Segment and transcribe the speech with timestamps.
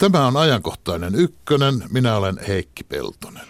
[0.00, 1.82] Tämä on ajankohtainen ykkönen.
[1.90, 3.42] Minä olen Heikki Peltonen.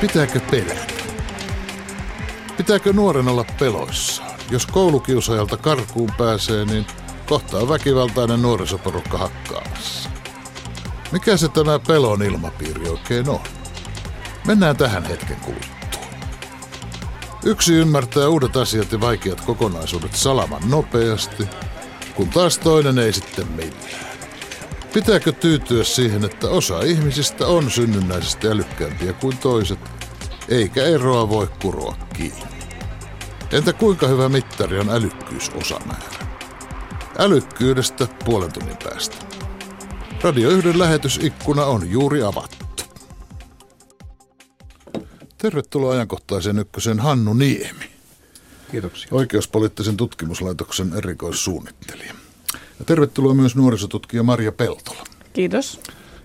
[0.00, 0.92] Pitääkö pelätä?
[2.56, 4.40] Pitääkö nuoren olla peloissaan?
[4.50, 6.86] Jos koulukiusajalta karkuun pääsee, niin
[7.26, 10.10] kohtaa väkivaltainen nuorisoporukka hakkaamassa.
[11.12, 13.40] Mikä se tämä pelon ilmapiiri oikein on?
[14.46, 15.69] Mennään tähän hetken kuluttua.
[17.44, 21.48] Yksi ymmärtää uudet asiat ja vaikeat kokonaisuudet salaman nopeasti,
[22.14, 24.10] kun taas toinen ei sitten millään.
[24.92, 29.78] Pitääkö tyytyä siihen, että osa ihmisistä on synnynnäisesti älykkäämpiä kuin toiset,
[30.48, 32.42] eikä eroa voi kuroa kiinni?
[33.52, 36.26] Entä kuinka hyvä mittari on älykkyysosamäärä?
[37.18, 39.16] Älykkyydestä puolen tunnin päästä.
[40.22, 42.69] Radio 1 lähetysikkuna on juuri avattu.
[45.42, 47.90] Tervetuloa ajankohtaiseen ykkösen Hannu Niemi.
[48.70, 49.08] Kiitoksia.
[49.12, 52.14] Oikeuspoliittisen tutkimuslaitoksen erikoissuunnittelija.
[52.78, 55.04] Ja tervetuloa myös nuorisotutkija Maria Peltola.
[55.32, 55.80] Kiitos.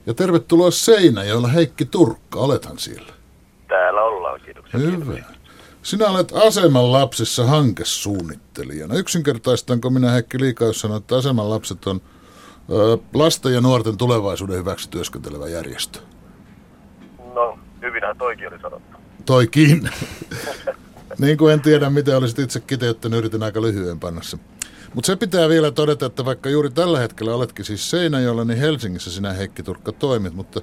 [0.06, 2.40] Ja tervetuloa Seinäjoella Heikki Turkka.
[2.40, 3.14] Olethan siellä.
[3.68, 4.80] Täällä ollaan, kiitoksia.
[4.80, 5.24] Hyvä.
[5.84, 8.96] Sinä olet aseman lapsissa hankesuunnittelijana.
[8.96, 12.02] Yksinkertaistanko minä Heikki liikaa, jos sanon, että aseman lapset on
[12.72, 16.00] ö, lasten ja nuorten tulevaisuuden hyväksi työskentelevä järjestö?
[17.34, 19.05] No, hyvinhän toikin oli sanottu.
[19.26, 19.90] Toikin.
[21.20, 24.38] niin kuin en tiedä, miten olisit itse kiteyttänyt, yritin aika lyhyen panna se.
[24.94, 29.12] Mutta se pitää vielä todeta, että vaikka juuri tällä hetkellä oletkin siis Seinäjoella, niin Helsingissä
[29.12, 30.62] sinä Heikki Turkka toimit, mutta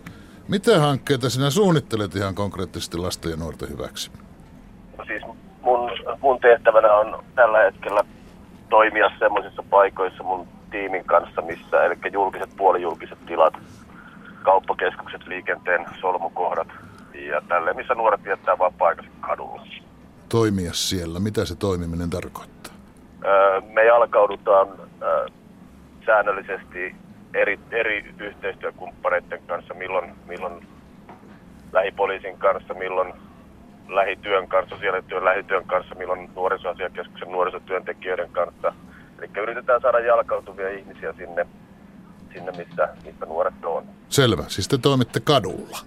[0.48, 4.10] mitä hankkeita sinä suunnittelet ihan konkreettisesti lasten ja nuorten hyväksi?
[4.98, 5.22] No siis
[5.62, 8.04] mun, mun tehtävänä on tällä hetkellä
[8.70, 13.54] toimia semmoisissa paikoissa mun tiimin kanssa, missä, eli julkiset, puolijulkiset tilat,
[14.42, 16.68] kauppakeskukset, liikenteen solmukohdat
[17.26, 19.66] ja tälleen, missä nuoret viettää vapaa-aikansa kadulla.
[20.28, 22.72] Toimia siellä, mitä se toimiminen tarkoittaa?
[23.24, 24.68] Öö, me jalkaudutaan
[25.02, 25.26] öö,
[26.06, 26.94] säännöllisesti
[27.34, 30.66] eri, eri yhteistyökumppaneiden kanssa, milloin, milloin
[31.72, 33.14] lähipoliisin kanssa, milloin
[33.88, 38.72] lähityön kanssa, sosiaalityön lähityön kanssa, milloin nuorisoasiakeskuksen nuorisotyöntekijöiden kanssa.
[39.18, 41.46] Eli yritetään saada jalkautuvia ihmisiä sinne,
[42.32, 43.84] sinne missä, missä nuoret on.
[44.08, 45.78] Selvä, siis te toimitte kadulla.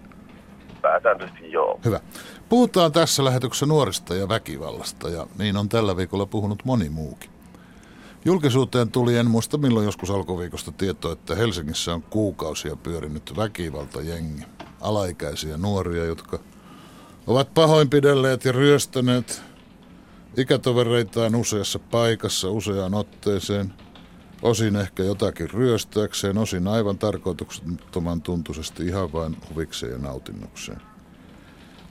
[0.85, 1.79] Pääsääntöisesti joo.
[1.85, 2.00] Hyvä.
[2.50, 7.29] Puhutaan tässä lähetyksessä nuorista ja väkivallasta, ja niin on tällä viikolla puhunut moni muukin.
[8.25, 14.44] Julkisuuteen tuli en muista milloin joskus alkuviikosta tietoa, että Helsingissä on kuukausia pyörinyt väkivaltajengi.
[14.81, 16.40] Alaikäisiä nuoria, jotka
[17.28, 19.41] ovat pahoinpidelleet ja ryöstäneet
[20.38, 23.73] ikätovereitaan useassa paikassa useaan otteeseen.
[24.45, 30.81] Osin ehkä jotakin ryöstääkseen, osin aivan tarkoituksettoman tuntuisesti ihan vain huvikseen ja nautinnukseen.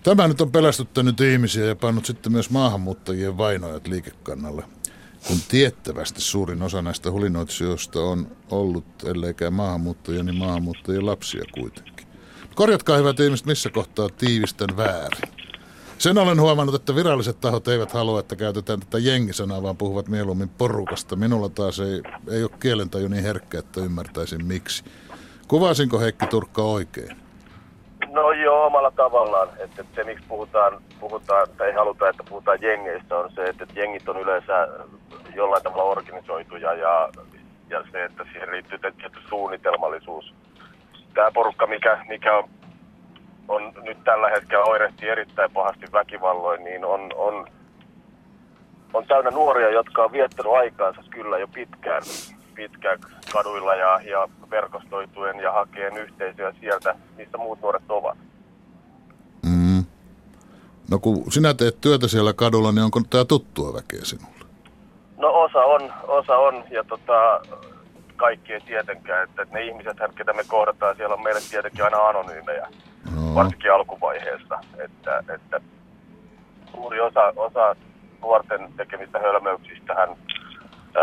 [0.03, 4.65] Tämä nyt on pelästyttänyt ihmisiä ja pannut sitten myös maahanmuuttajien vainojat liikekannalle
[5.27, 12.07] kun tiettävästi suurin osa näistä hulinoitsijoista on ollut, elleikään maahanmuuttajia, niin maahanmuuttajien lapsia kuitenkin.
[12.55, 15.44] Korjatkaa hyvät ihmiset, missä kohtaa tiivistän väärin.
[15.99, 20.49] Sen olen huomannut, että viralliset tahot eivät halua, että käytetään tätä jengisanaa, vaan puhuvat mieluummin
[20.49, 21.17] porukasta.
[21.17, 24.85] Minulla taas ei, ei ole kielentaju niin herkkä, että ymmärtäisin miksi.
[25.49, 27.17] Kuvasinko Heikki Turkka oikein?
[28.09, 29.49] No joo, omalla tavallaan.
[29.59, 34.09] Että, se, miksi puhutaan, puhutaan, tai ei haluta, että puhutaan jengeistä, on se, että jengit
[34.09, 34.69] on yleensä
[35.35, 37.09] jollain tavalla organisoituja ja,
[37.71, 40.35] ja se, että siihen liittyy tietty suunnitelmallisuus.
[41.15, 42.49] Tämä porukka, mikä, mikä on,
[43.49, 47.47] on nyt tällä hetkellä oirehtii erittäin pahasti väkivalloin, niin on, on,
[48.95, 52.03] on täynnä nuoria, jotka on viettänyt aikaansa kyllä jo pitkään,
[52.55, 52.99] pitkään
[53.33, 58.19] kaduilla ja, ja verkostoituen ja hakeen yhteisöjä sieltä, missä muut nuoret ovat.
[59.43, 59.85] Mm.
[60.91, 64.45] No kun sinä teet työtä siellä kadulla, niin onko tämä tuttua väkeä sinulle?
[65.17, 67.41] No osa on, osa on ja tota,
[68.17, 69.25] kaikki ei tietenkään.
[69.25, 72.69] Että ne ihmiset, ketä me kohdataan, siellä on meille tietenkin aina anonyymejä,
[73.15, 73.35] no.
[73.35, 74.59] varsinkin alkuvaiheessa.
[74.79, 75.61] Että, että
[76.73, 77.77] suuri osa, osa
[78.23, 80.09] nuorten tekemistä hölmöyksistähän,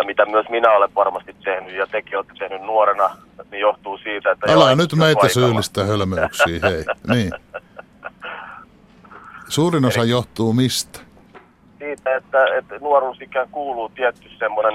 [0.06, 3.18] mitä myös minä olen varmasti tehnyt ja tekin olette tehnyt nuorena,
[3.52, 4.54] niin johtuu siitä, että...
[4.54, 5.48] Älä nyt meitä paikalla.
[5.48, 6.86] syyllistä hölmöyksiä, hei.
[7.14, 7.32] Niin.
[9.48, 10.10] Suurin osa Eli...
[10.10, 11.00] johtuu mistä?
[11.82, 14.74] siitä, että, että nuoruusikään kuuluu tietty semmoinen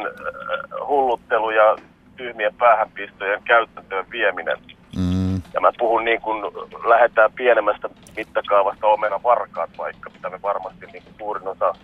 [0.88, 1.77] hulluttelu ja
[2.17, 4.56] tyhmien päähänpistojen käytäntöön vieminen.
[4.97, 5.25] Mm.
[5.55, 6.43] Ja mä puhun niin kuin
[6.89, 11.75] lähdetään pienemmästä mittakaavasta omena varkaat vaikka, mitä me varmasti niin kuin suurin osa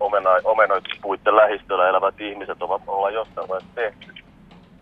[0.00, 4.12] omena, omenoituspuitten lähistöllä elävät ihmiset ovat olla jostain vaiheessa tehty.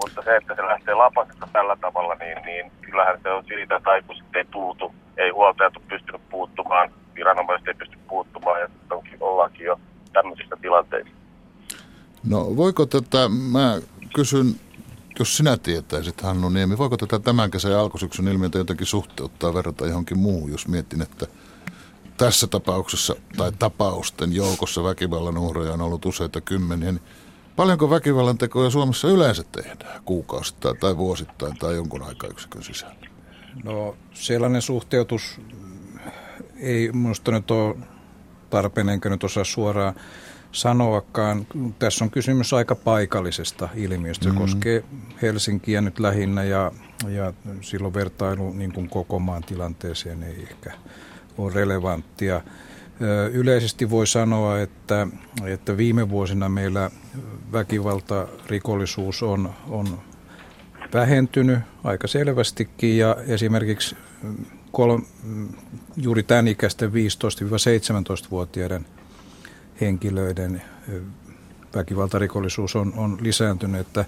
[0.02, 3.90] Mutta se, että se lähtee lapasesta tällä tavalla, niin, niin kyllähän se on siitä, että
[3.90, 9.66] aikuiset ei puutu, ei huoltajat ole pystynyt puuttumaan, viranomaiset ei pysty puuttumaan ja onkin, ollaankin
[9.66, 9.80] jo
[10.12, 11.10] tämmöisistä tilanteista.
[12.28, 13.80] No voiko tätä, mä
[14.14, 14.46] kysyn,
[15.20, 20.18] jos sinä tietäisit Hannu Niemi, voiko tätä tämän kesän alkusyksyn ilmiötä jotenkin suhteuttaa verrata johonkin
[20.18, 21.26] muuhun, jos mietin, että
[22.16, 27.02] tässä tapauksessa tai tapausten joukossa väkivallan uhreja on ollut useita kymmeniä, niin
[27.56, 33.06] paljonko väkivallan tekoja Suomessa yleensä tehdään kuukausittain tai vuosittain tai jonkun aikayksikön sisällä?
[33.64, 35.40] No sellainen suhteutus
[36.56, 37.76] ei minusta nyt ole
[38.50, 39.94] tarpeen, enkä nyt osaa suoraan
[40.52, 41.46] sanoakaan.
[41.78, 44.24] Tässä on kysymys aika paikallisesta ilmiöstä.
[44.24, 44.42] Se mm-hmm.
[44.42, 44.84] koskee
[45.22, 46.72] Helsinkiä nyt lähinnä ja,
[47.08, 50.72] ja silloin vertailu niin kuin koko maan tilanteeseen ei ehkä
[51.38, 52.40] ole relevanttia.
[53.32, 55.06] Yleisesti voi sanoa, että,
[55.44, 56.90] että viime vuosina meillä
[57.52, 60.00] väkivaltarikollisuus on, on
[60.92, 63.96] vähentynyt aika selvästikin ja esimerkiksi
[64.72, 64.98] kol,
[65.96, 68.86] juuri tämän ikäisten 15-17-vuotiaiden
[69.80, 70.62] henkilöiden
[71.74, 74.04] väkivaltarikollisuus on, on lisääntynyt, että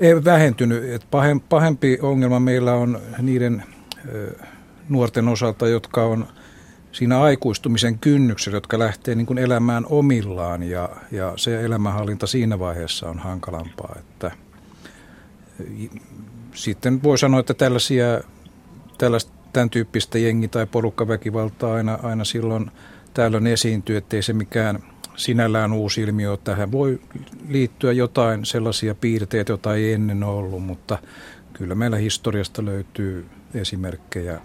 [0.00, 0.84] ei vähentynyt.
[0.84, 1.06] Että
[1.48, 3.64] pahempi ongelma meillä on niiden
[4.88, 6.26] nuorten osalta, jotka on
[6.92, 13.08] siinä aikuistumisen kynnyksellä, jotka lähtee niin kuin elämään omillaan ja, ja se elämänhallinta siinä vaiheessa
[13.08, 13.96] on hankalampaa.
[13.98, 14.30] Että,
[16.54, 18.20] sitten voi sanoa, että tällaisia,
[18.98, 22.70] tällaista, tämän tyyppistä jengi- tai porukkaväkivaltaa aina, aina silloin
[23.14, 26.36] tällöin esiintyy, ettei se mikään sinällään uusi ilmiö.
[26.36, 27.00] Tähän voi
[27.48, 30.98] liittyä jotain sellaisia piirteitä, joita ei ennen ollut, mutta
[31.52, 34.40] kyllä meillä historiasta löytyy esimerkkejä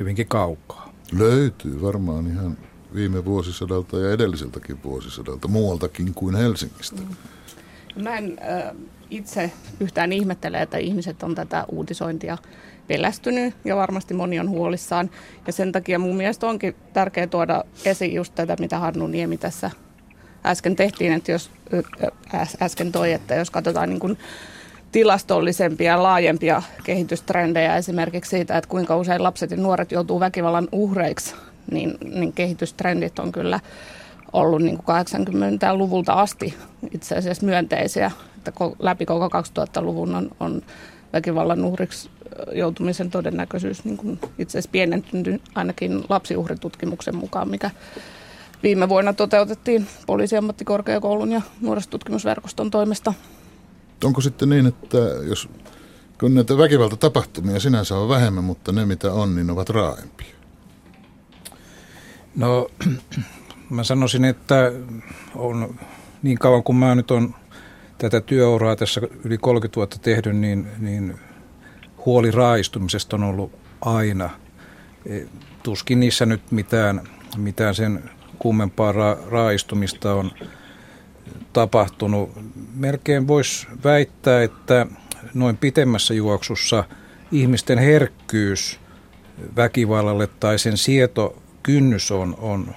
[0.00, 0.92] hyvinkin kaukaa.
[1.18, 2.58] Löytyy varmaan ihan
[2.94, 7.02] viime vuosisadalta ja edelliseltäkin vuosisadalta, muualtakin kuin Helsingistä.
[7.02, 8.02] Mm.
[8.02, 8.76] Mä en äh,
[9.10, 12.38] itse yhtään ihmettele, että ihmiset on tätä uutisointia
[12.88, 15.10] pelästynyt ja varmasti moni on huolissaan.
[15.46, 19.70] Ja sen takia mun mielestä onkin tärkeää tuoda esiin just tätä, mitä Hannu Niemi tässä
[20.46, 21.50] äsken tehtiin, että jos
[22.60, 24.18] äsken toi, että jos katsotaan niin kuin
[24.92, 31.34] tilastollisempia, laajempia kehitystrendejä esimerkiksi siitä, että kuinka usein lapset ja nuoret joutuu väkivallan uhreiksi,
[31.70, 33.60] niin, niin kehitystrendit on kyllä
[34.32, 36.54] ollut niin kuin 80-luvulta asti
[36.94, 38.10] itse asiassa myönteisiä.
[38.36, 40.62] Että läpi koko 2000-luvun on, on
[41.12, 42.10] väkivallan uhriksi
[42.52, 47.70] joutumisen todennäköisyys niin kuin itse asiassa pienentynyt ainakin lapsiuhritutkimuksen mukaan, mikä
[48.62, 53.14] viime vuonna toteutettiin poliisiammattikorkeakoulun ja nuorisotutkimusverkoston toimesta.
[54.04, 54.98] Onko sitten niin, että
[55.28, 55.48] jos
[56.20, 60.34] kun näitä väkivaltatapahtumia sinänsä on vähemmän, mutta ne mitä on, niin ovat raaempia?
[62.36, 62.68] No
[63.70, 64.72] mä sanoisin, että
[65.34, 65.78] on
[66.22, 67.34] niin kauan kuin mä nyt on
[67.98, 71.18] tätä työuraa tässä yli 30 vuotta tehnyt, niin, niin
[72.06, 74.30] huoli raaistumisesta on ollut aina.
[75.06, 75.20] E,
[75.62, 77.00] tuskin niissä nyt mitään,
[77.36, 78.10] mitään sen
[78.42, 80.30] kummempaa ra- raaistumista on
[81.52, 82.30] tapahtunut.
[82.74, 84.86] Melkein voisi väittää, että
[85.34, 86.84] noin pitemmässä juoksussa
[87.32, 88.80] ihmisten herkkyys
[89.56, 92.74] väkivallalle tai sen sietokynnys on, on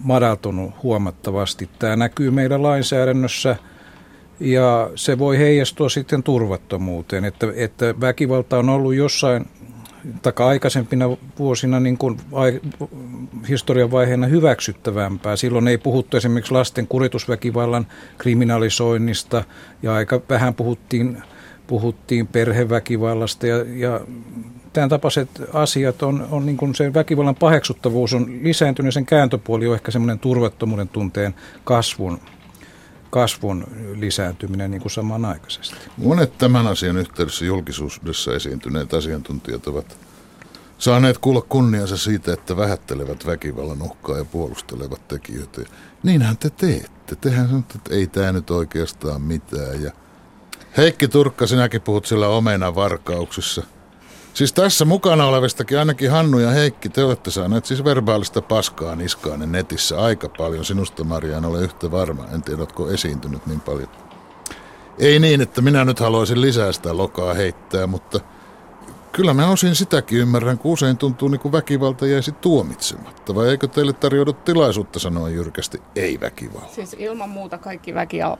[0.00, 1.70] madaltunut huomattavasti.
[1.78, 3.56] Tämä näkyy meidän lainsäädännössä
[4.40, 9.46] ja se voi heijastua sitten turvattomuuteen, että, että väkivalta on ollut jossain
[10.22, 12.60] taka aikaisempina vuosina niin kuin ai,
[13.48, 15.36] historian vaiheena hyväksyttävämpää.
[15.36, 17.86] Silloin ei puhuttu esimerkiksi lasten kuritusväkivallan
[18.18, 19.44] kriminalisoinnista
[19.82, 21.22] ja aika vähän puhuttiin,
[21.66, 24.00] puhuttiin perheväkivallasta ja, ja
[24.72, 29.74] tämän tapaiset asiat on, on niin kuin se väkivallan paheksuttavuus on lisääntynyt, sen kääntöpuoli on
[29.74, 32.18] ehkä semmoinen turvattomuuden tunteen kasvun
[33.12, 35.76] kasvun lisääntyminen niin kuin samanaikaisesti.
[35.96, 39.96] Monet tämän asian yhteydessä julkisuudessa esiintyneet asiantuntijat ovat
[40.78, 45.60] saaneet kuulla kunniansa siitä, että vähättelevät väkivallan uhkaa ja puolustelevat tekijöitä.
[46.02, 47.16] Niinhän te teette.
[47.16, 49.82] Tehän sanotte, että ei tämä nyt oikeastaan mitään.
[49.82, 49.92] Ja
[50.76, 53.62] Heikki Turkka, sinäkin puhut sillä omena varkauksissa–
[54.34, 59.52] Siis tässä mukana olevistakin ainakin Hannu ja Heikki, te olette saaneet siis verbaalista paskaa niskaan
[59.52, 60.64] netissä aika paljon.
[60.64, 63.88] Sinusta Maria en ole yhtä varma, en tiedä, oletko esiintynyt niin paljon.
[64.98, 68.20] Ei niin, että minä nyt haluaisin lisää sitä lokaa heittää, mutta–
[69.12, 73.34] Kyllä mä osin sitäkin ymmärrän, kun usein tuntuu niin kuin väkivalta jäisi tuomitsematta.
[73.34, 76.74] Vai eikö teille tarjoudu tilaisuutta sanoa jyrkästi ei väkivalta?
[76.74, 77.94] Siis ilman muuta kaikki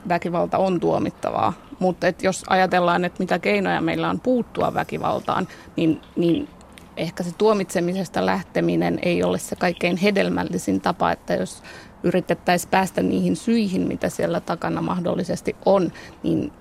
[0.09, 1.52] väkivalta on tuomittavaa.
[1.79, 6.49] Mutta jos ajatellaan, että mitä keinoja meillä on puuttua väkivaltaan, niin, niin
[6.97, 11.62] ehkä se tuomitsemisesta lähteminen ei ole se kaikkein hedelmällisin tapa, että jos
[12.02, 16.52] yritettäisiin päästä niihin syihin, mitä siellä takana mahdollisesti on, niin,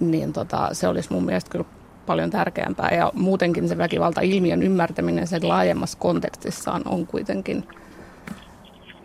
[0.00, 1.75] niin tota, se olisi mun mielestä kyllä
[2.06, 2.90] paljon tärkeämpää.
[2.94, 7.68] Ja muutenkin se väkivalta-ilmiön ymmärtäminen sen laajemmassa kontekstissaan on kuitenkin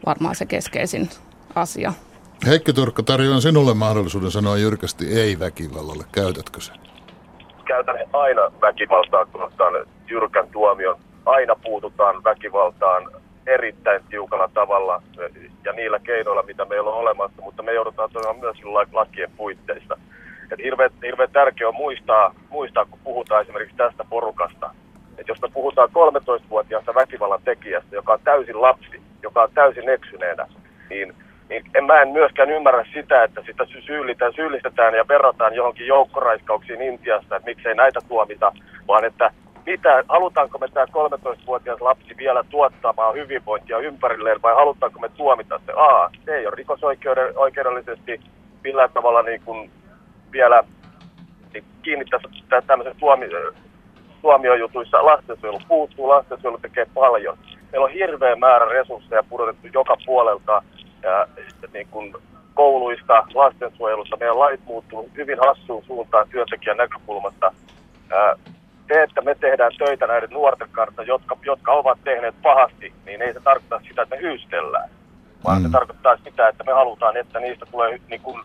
[0.06, 1.10] varmaan se keskeisin
[1.56, 1.94] asia.
[2.48, 6.04] Heikki Turkka, tarjoan sinulle mahdollisuuden sanoa jyrkästi ei väkivallalle.
[6.12, 6.76] Käytätkö sen?
[7.66, 9.74] Käytän aina väkivaltaa kohtaan
[10.10, 11.00] jyrkän tuomion.
[11.26, 13.12] Aina puututaan väkivaltaan
[13.48, 15.04] erittäin tiukalla tavalla
[15.66, 18.58] ja niillä keinoilla, mitä meillä on olemassa, mutta me joudutaan toimimaan myös
[18.92, 19.98] lakien puitteissa.
[20.52, 24.72] Et hirveän, hirveän tärkeää on muistaa, muistaa, kun puhutaan esimerkiksi tästä porukasta,
[25.18, 30.48] että jos me puhutaan 13-vuotiaasta väkivallan tekijästä, joka on täysin lapsi, joka on täysin eksyneenä,
[30.90, 31.16] niin,
[31.50, 36.82] niin en, mä en myöskään ymmärrä sitä, että sitä syyllistetään, syyllistetään ja verrataan johonkin joukkoraiskauksiin
[36.82, 38.52] Intiasta, että miksei näitä tuomita,
[38.88, 39.32] vaan että
[39.66, 45.72] mitä, halutaanko me tämä 13-vuotias lapsi vielä tuottamaan hyvinvointia ympärilleen vai halutaanko me tuomita se?
[45.72, 48.22] A, se ei ole rikosoikeudellisesti
[48.64, 49.72] millään tavalla niin kuin
[50.32, 50.64] vielä
[51.54, 52.28] niin kiinnittäisi
[52.68, 53.26] tämmöisen tuomi,
[54.22, 57.38] tuomiojutuissa lastensuojelu puuttuu, lastensuojelu tekee paljon.
[57.72, 60.64] Meillä on hirveä määrä resursseja pudotettu joka puolelta
[61.04, 61.28] ja,
[61.74, 62.14] niin kuin
[62.54, 64.18] kouluista, lastensuojelusta.
[64.18, 67.52] Meidän lait muuttuu hyvin hassuun suuntaan työntekijän näkökulmasta.
[68.88, 73.34] se, että me tehdään töitä näiden nuorten kanssa, jotka, jotka ovat tehneet pahasti, niin ei
[73.34, 74.90] se tarkoita sitä, että me hyystellään.
[75.46, 75.66] Vaan mm.
[75.66, 78.42] se tarkoittaa sitä, että me halutaan, että niistä tulee, niin kuin,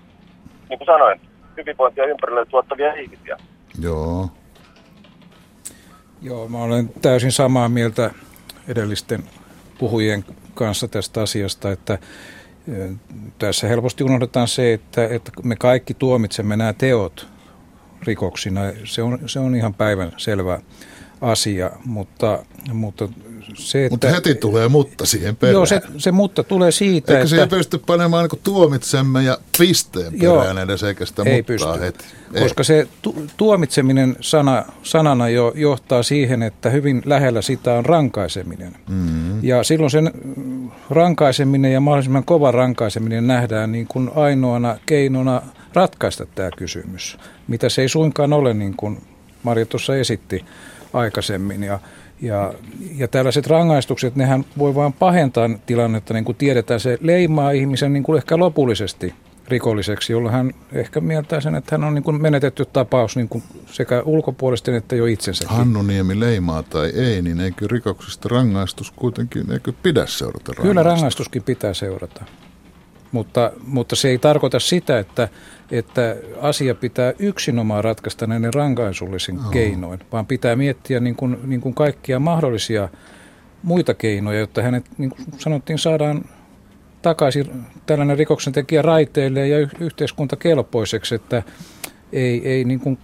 [0.69, 1.21] niin kuin sanoin,
[1.57, 3.37] hyvinvointia ympärille tuottavia ihmisiä.
[3.81, 4.31] Joo.
[6.23, 8.11] Joo, mä olen täysin samaa mieltä
[8.69, 9.23] edellisten
[9.79, 11.99] puhujien kanssa tästä asiasta, että
[13.39, 17.29] tässä helposti unohdetaan se, että, että me kaikki tuomitsemme nämä teot
[18.03, 18.61] rikoksina.
[18.85, 20.61] Se on, se on ihan päivän selvä
[21.21, 22.39] asia, mutta,
[22.73, 23.09] mutta
[23.55, 23.95] se, että...
[23.95, 25.53] Mutta heti tulee mutta siihen perään.
[25.53, 27.29] Joo, se, se mutta tulee siitä, Eikö että...
[27.29, 32.05] siihen pysty panemaan niin tuomitsemme ja pisteen perään edes, eikä sitä ei pysty, heti?
[32.35, 32.43] Ei.
[32.43, 38.77] Koska se tu- tuomitseminen sana, sanana jo johtaa siihen, että hyvin lähellä sitä on rankaiseminen.
[38.89, 39.45] Mm-hmm.
[39.45, 40.13] Ja silloin sen
[40.91, 45.43] rankaiseminen ja mahdollisimman kova rankaiseminen nähdään niin kuin ainoana keinona
[45.75, 47.19] ratkaista tämä kysymys,
[47.49, 49.03] mitä se ei suinkaan ole, niin kuin
[49.43, 50.45] Marja tuossa esitti
[50.97, 51.62] aikaisemmin.
[51.62, 51.79] Ja
[52.23, 52.55] ja,
[52.97, 58.03] ja tällaiset rangaistukset, nehän voi vain pahentaa tilannetta, niin kuin tiedetään, se leimaa ihmisen niin
[58.03, 59.15] kuin ehkä lopullisesti
[59.49, 63.45] rikolliseksi, jolloin hän ehkä mieltää sen, että hän on niin kuin menetetty tapaus niin kuin
[63.67, 65.45] sekä ulkopuolisten että jo itsensä.
[65.49, 70.69] Hannu Niemi leimaa tai ei, niin eikö rikoksista rangaistus kuitenkin, eikö pidä seurata rangaistus?
[70.69, 72.25] Kyllä rangaistuskin pitää seurata.
[73.13, 75.29] Mutta, mutta se ei tarkoita sitä, että,
[75.71, 79.51] että asia pitää yksinomaan ratkaista näiden rankaisullisen oh.
[79.51, 82.89] keinoin, vaan pitää miettiä niin kuin, niin kuin kaikkia mahdollisia
[83.63, 86.25] muita keinoja, jotta hänet, niin kuin sanottiin, saadaan
[87.03, 91.43] takaisin tällainen rikoksentekijä raiteille ja yhteiskunta kelpoiseksi, että
[92.13, 92.99] ei, ei niin kuin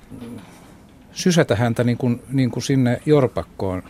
[1.13, 3.83] sysätä häntä niin kuin, niin kuin sinne jorpakkoon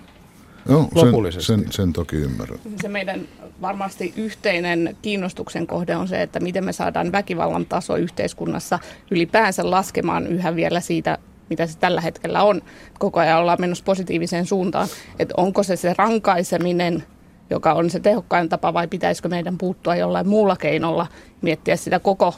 [0.68, 1.46] Joo, lopullisesti.
[1.46, 2.58] Sen, sen, sen toki ymmärrän.
[2.82, 3.20] Se meidän
[3.62, 8.78] varmasti yhteinen kiinnostuksen kohde on se, että miten me saadaan väkivallan taso yhteiskunnassa
[9.10, 11.18] ylipäänsä laskemaan yhä vielä siitä,
[11.50, 12.62] mitä se tällä hetkellä on.
[12.98, 14.88] Koko ajan ollaan menossa positiiviseen suuntaan.
[15.18, 17.04] Että onko se se rankaiseminen,
[17.50, 21.06] joka on se tehokkain tapa, vai pitäisikö meidän puuttua jollain muulla keinolla,
[21.42, 22.34] miettiä sitä koko,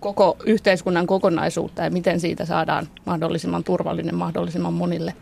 [0.00, 5.14] koko yhteiskunnan kokonaisuutta ja miten siitä saadaan mahdollisimman turvallinen mahdollisimman monille.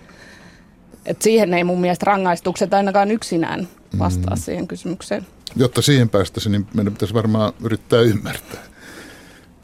[1.06, 3.68] Et siihen ei mun mielestä rangaistukset ainakaan yksinään
[3.98, 4.40] vastaa mm.
[4.40, 5.26] siihen kysymykseen.
[5.56, 8.60] Jotta siihen päästäisiin, niin meidän pitäisi varmaan yrittää ymmärtää.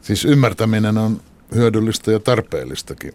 [0.01, 1.21] Siis ymmärtäminen on
[1.55, 3.13] hyödyllistä ja tarpeellistakin,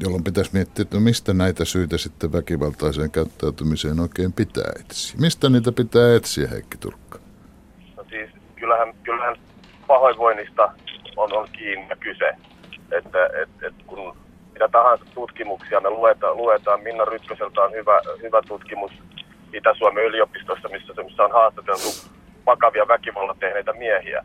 [0.00, 5.16] jolloin pitäisi miettiä, että no mistä näitä syitä sitten väkivaltaiseen käyttäytymiseen oikein pitää etsiä.
[5.20, 7.18] Mistä niitä pitää etsiä, Heikki Turkka?
[7.96, 9.36] No siis kyllähän, kyllähän
[9.86, 10.72] pahoinvoinnista
[11.16, 12.32] on, on kiinni kyse.
[12.98, 14.16] Että et, et kun
[14.60, 18.92] mitä tahansa tutkimuksia me luetaan, luetaan Minna Rytköseltä on hyvä, hyvä tutkimus
[19.52, 21.88] Itä-Suomen yliopistossa, missä, missä on haastateltu
[22.46, 24.24] vakavia väkivallan tehneitä miehiä.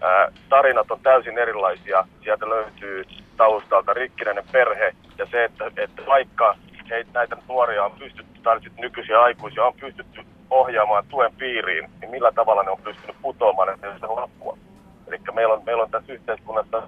[0.00, 2.04] Ää, tarinat on täysin erilaisia.
[2.24, 3.04] Sieltä löytyy
[3.36, 6.56] taustalta rikkinäinen perhe ja se, että, että vaikka
[6.90, 10.20] he, näitä nuoria on pystytty, tai nykyisiä aikuisia on pystytty
[10.50, 14.58] ohjaamaan tuen piiriin, niin millä tavalla ne on pystynyt putoamaan, se lappua.
[15.08, 16.82] Eli meillä on, meillä on tässä yhteiskunnassa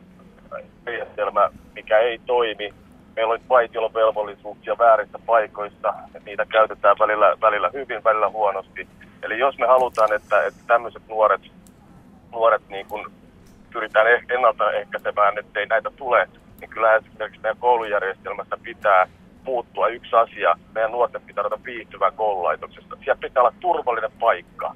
[0.86, 2.74] järjestelmä, mikä ei toimi,
[3.16, 8.88] meillä on vaitiolovelvollisuuksia väärissä paikoissa, että niitä käytetään välillä, välillä hyvin, välillä huonosti.
[9.22, 11.40] Eli jos me halutaan, että, että tämmöiset nuoret,
[12.32, 13.12] nuoret niin kun
[13.72, 16.28] pyritään eh, ennaltaehkäisemään, ettei näitä tule,
[16.60, 19.08] niin kyllä esimerkiksi meidän koulujärjestelmässä pitää
[19.44, 20.54] muuttua yksi asia.
[20.74, 22.96] Meidän nuorten pitää olla viihtyvää koululaitoksesta.
[22.96, 24.74] Siellä pitää olla turvallinen paikka.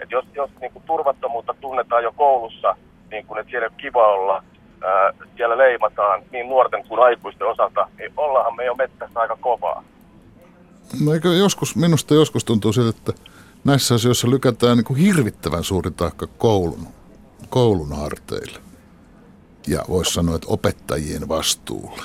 [0.00, 2.76] Et jos jos niin kuin turvattomuutta tunnetaan jo koulussa,
[3.10, 4.42] niin kuin, että siellä ei ole kiva olla,
[4.84, 9.84] ää, siellä leimataan niin nuorten kuin aikuisten osalta, niin ollaanhan me jo mettässä aika kovaa.
[11.04, 13.12] No eikö joskus, minusta joskus tuntuu siltä, että
[13.64, 16.86] näissä asioissa lykätään niin kuin hirvittävän suuri taakka koulun,
[17.48, 18.58] koulun harteille.
[19.66, 22.02] Ja voisi sanoa, että opettajien vastuulle.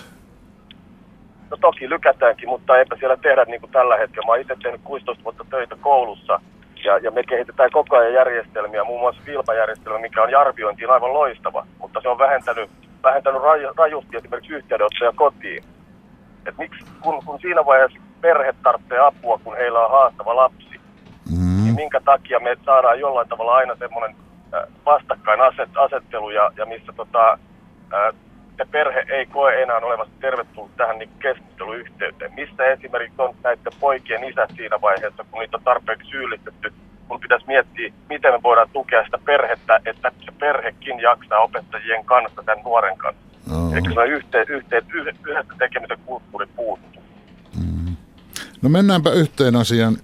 [1.51, 4.25] No toki lykätäänkin, mutta eipä siellä tehdä niin kuin tällä hetkellä.
[4.25, 6.39] Mä oon itse tehnyt 16 vuotta töitä koulussa
[6.85, 11.67] ja, ja me kehitetään koko ajan järjestelmiä, muun muassa Vilpa-järjestelmä, mikä on arviointiin aivan loistava,
[11.93, 12.69] mutta se on vähentänyt,
[13.03, 15.63] vähentänyt raj, rajusti esimerkiksi yhteydenottoja kotiin.
[16.45, 20.79] Et miksi, kun, kun siinä vaiheessa perhe tarvitsee apua, kun heillä on haastava lapsi,
[21.31, 21.63] mm.
[21.63, 24.15] niin minkä takia me saadaan jollain tavalla aina semmoinen
[24.85, 27.37] vastakkainasettelu ja, ja missä tota,
[28.51, 32.33] että perhe ei koe enää olevasti tervetullut tähän niin keskusteluyhteyteen.
[32.33, 36.73] Mistä esimerkiksi on näiden poikien isät siinä vaiheessa, kun niitä on tarpeeksi syyllistetty,
[37.13, 42.43] kun pitäisi miettiä, miten me voidaan tukea sitä perhettä, että se perhekin jaksaa opettajien kanssa,
[42.43, 43.21] tämän nuoren kanssa.
[43.51, 43.73] Oh.
[43.73, 47.03] Eli se yhteen, yhteen, yhdessä tekemisen kulttuuri puuttuu.
[47.55, 47.95] Mm.
[48.61, 49.97] No mennäänpä yhteen asiaan,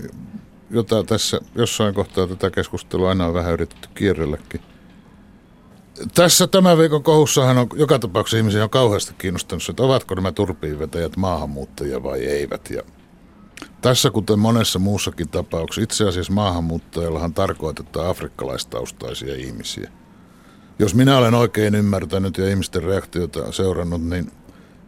[0.70, 4.62] jota tässä jossain kohtaa tätä keskustelua aina on vähän yritetty kierrelläkin.
[6.16, 11.18] Tässä tämän viikon kohussahan on joka tapauksessa ihmisiä on kauheasti kiinnostanut, että ovatko nämä turpiinvetäjät
[11.18, 12.70] maahanmuuttajia vai eivät.
[12.70, 12.82] Ja
[13.82, 19.92] tässä kuten monessa muussakin tapauksessa, itse asiassa maahanmuuttajillahan tarkoitetaan afrikkalaistaustaisia ihmisiä.
[20.80, 24.32] Jos minä olen oikein ymmärtänyt ja ihmisten reaktioita seurannut, niin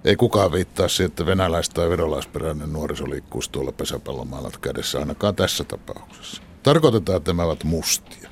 [0.05, 5.63] ei kukaan viittaa siihen, että venäläis- tai virolaisperäinen nuoriso liikkuisi tuolla pesäpallomaalat kädessä, ainakaan tässä
[5.63, 6.41] tapauksessa.
[6.63, 8.29] Tarkoitetaan, että nämä ovat mustia.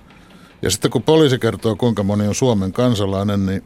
[0.62, 3.64] Ja sitten kun poliisi kertoo, kuinka moni on Suomen kansalainen, niin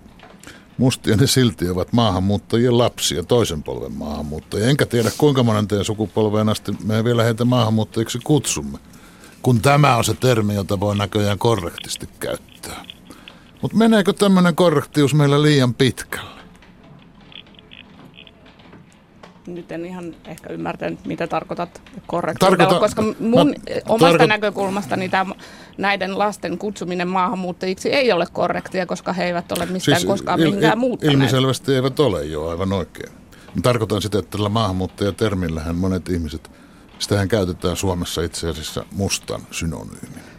[0.78, 4.68] mustia ne silti ovat maahanmuuttajien lapsia, toisen polven maahanmuuttajia.
[4.68, 8.78] Enkä tiedä, kuinka monen teidän sukupolveen asti me vielä heitä maahanmuuttajiksi kutsumme.
[9.42, 12.86] Kun tämä on se termi, jota voi näköjään korrektisti käyttää.
[13.62, 16.33] Mutta meneekö tämmöinen korrektius meillä liian pitkälle?
[19.48, 23.54] Nyt en ihan ehkä ymmärtänyt, mitä tarkoitat korrektiudella, koska mun mä,
[23.90, 25.36] omasta tarko- näkökulmastani tämä,
[25.78, 30.46] näiden lasten kutsuminen maahanmuuttajiksi ei ole korrektia, koska he eivät ole mistään siis koskaan il,
[30.46, 31.14] mihinkään muuttaneet.
[31.14, 33.14] Ilmiselvästi eivät ole jo aivan oikein.
[33.56, 36.52] Mä tarkoitan sitä, että tällä maahanmuuttajatermillähän monet ihmiset,
[37.00, 40.33] sitähän käytetään Suomessa itse asiassa mustan synonyymin.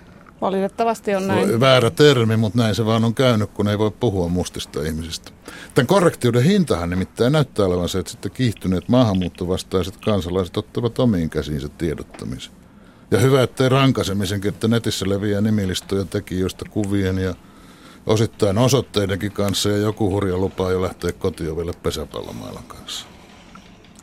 [0.44, 1.61] Valitettavasti on näin.
[1.61, 5.30] Väärä termi, mutta näin se vaan on käynyt, kun ei voi puhua mustista ihmisistä.
[5.74, 11.68] Tämän korrektiuden hintahan nimittäin näyttää olevan se, että sitten kiihtyneet maahanmuuttovastaiset kansalaiset ottavat omiin käsiinsä
[11.68, 12.52] tiedottamisen.
[13.11, 17.35] Ja hyvä, ettei rankasemisenkin, että netissä leviää nimilistoja tekijöistä kuvien ja
[18.07, 23.07] osittain osoitteidenkin kanssa ja joku hurja lupaa jo lähteä kotioville pesäpallomailan kanssa.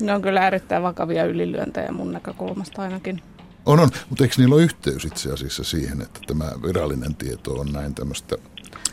[0.01, 3.21] Ne on kyllä erittäin vakavia ylilyöntejä mun näkökulmasta ainakin.
[3.65, 3.89] On, on.
[4.09, 8.35] Mutta eikö niillä ole yhteys itse asiassa siihen, että tämä virallinen tieto on näin tämmöistä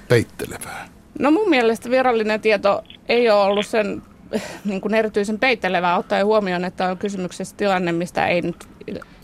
[0.09, 0.89] peittelevää?
[1.19, 4.03] No mun mielestä virallinen tieto ei ole ollut sen
[4.65, 8.69] niin kuin erityisen peittelevää ottaen huomioon, että on kysymyksessä tilanne, mistä ei nyt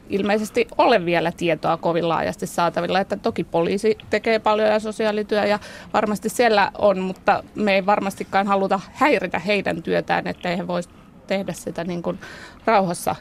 [0.09, 3.00] ilmeisesti ole vielä tietoa kovin laajasti saatavilla.
[3.00, 5.59] Että toki poliisi tekee paljon ja sosiaalityö ja
[5.92, 10.88] varmasti siellä on, mutta me ei varmastikaan haluta häiritä heidän työtään, että he voisi
[11.26, 12.18] tehdä sitä niin kuin
[12.64, 13.16] rauhassa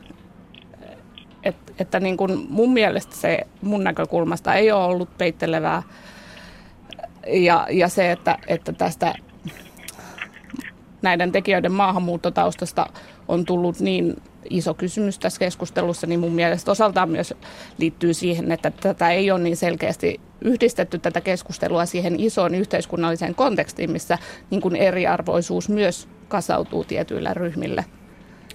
[1.43, 5.83] et, että niin kuin mun mielestä se mun näkökulmasta ei ole ollut peittelevää.
[7.27, 9.15] Ja, ja se, että, että tästä
[11.01, 12.85] näiden tekijöiden maahanmuuttotaustasta
[13.27, 17.33] on tullut niin iso kysymys tässä keskustelussa, niin mun mielestä osaltaan myös
[17.77, 23.91] liittyy siihen, että tätä ei ole niin selkeästi yhdistetty tätä keskustelua siihen isoon yhteiskunnalliseen kontekstiin,
[23.91, 24.17] missä
[24.49, 27.85] niin kuin eriarvoisuus myös kasautuu tietyillä ryhmille.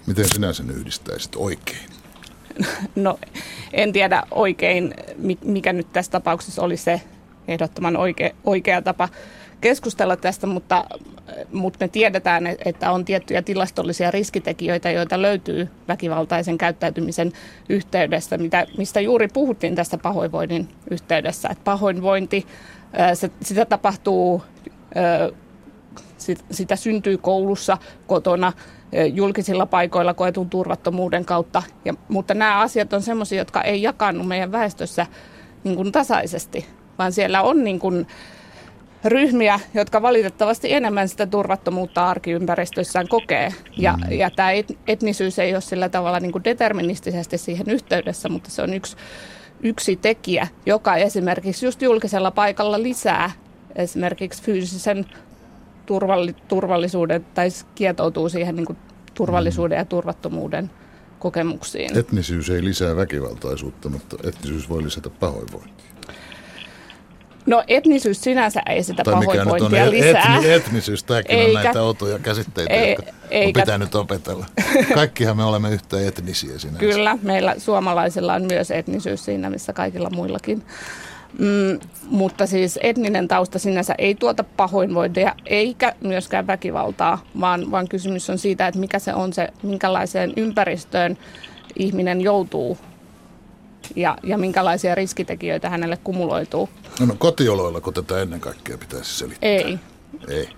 [0.06, 1.97] Miten sinä sen yhdistäisit oikein?
[2.96, 3.18] no
[3.72, 4.94] en tiedä oikein,
[5.44, 7.00] mikä nyt tässä tapauksessa oli se
[7.48, 9.08] ehdottoman oikea, oikea tapa
[9.60, 10.84] keskustella tästä, mutta,
[11.52, 17.32] mutta me tiedetään, että on tiettyjä tilastollisia riskitekijöitä, joita löytyy väkivaltaisen käyttäytymisen
[17.68, 21.48] yhteydessä, mitä, mistä juuri puhuttiin tässä pahoinvoinnin yhteydessä.
[21.48, 22.46] Että pahoinvointi,
[23.14, 24.42] se, sitä tapahtuu,
[26.50, 28.52] sitä syntyy koulussa, kotona,
[29.12, 31.62] julkisilla paikoilla koetun turvattomuuden kautta.
[31.84, 35.06] Ja, mutta nämä asiat on sellaisia, jotka ei jakannu meidän väestössä
[35.64, 36.66] niin kuin tasaisesti,
[36.98, 38.06] vaan siellä on niin kuin
[39.04, 43.52] ryhmiä, jotka valitettavasti enemmän sitä turvattomuutta arkiympäristössään kokee.
[43.76, 44.12] Ja, mm.
[44.12, 44.50] ja tämä
[44.86, 48.96] etnisyys ei ole sillä tavalla niin kuin deterministisesti siihen yhteydessä, mutta se on yksi,
[49.62, 53.30] yksi tekijä, joka esimerkiksi just julkisella paikalla lisää
[53.76, 55.06] esimerkiksi fyysisen
[55.88, 58.78] turvalli, turvallisuuden tai kietoutuu siihen niin kuin
[59.14, 60.70] turvallisuuden ja turvattomuuden
[61.18, 61.98] kokemuksiin.
[61.98, 65.86] Etnisyys ei lisää väkivaltaisuutta, mutta etnisyys voi lisätä pahoinvointia.
[67.46, 70.36] No etnisyys sinänsä ei sitä tai on pahoinvointia et- lisää.
[70.36, 74.46] etni, etnisyys, tämäkin on Eikä- näitä outoja käsitteitä, ei- jotka on eikä- pitänyt opetella.
[74.94, 76.80] Kaikkihan me olemme yhtä etnisiä sinänsä.
[76.80, 80.62] Kyllä, meillä suomalaisilla on myös etnisyys siinä, missä kaikilla muillakin.
[81.38, 88.30] Mm, mutta siis etninen tausta sinänsä ei tuota pahoinvointia eikä myöskään väkivaltaa, vaan, vaan kysymys
[88.30, 91.18] on siitä, että mikä se on se, minkälaiseen ympäristöön
[91.76, 92.78] ihminen joutuu
[93.96, 96.68] ja, ja minkälaisia riskitekijöitä hänelle kumuloituu.
[97.00, 99.50] No, no kotioloilla, kun tätä ennen kaikkea pitäisi selittää.
[99.50, 99.78] Ei.
[100.28, 100.48] Ei.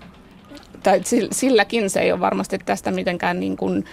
[0.83, 3.85] Tai sil- silläkin se ei ole varmasti tästä mitenkään niin kuin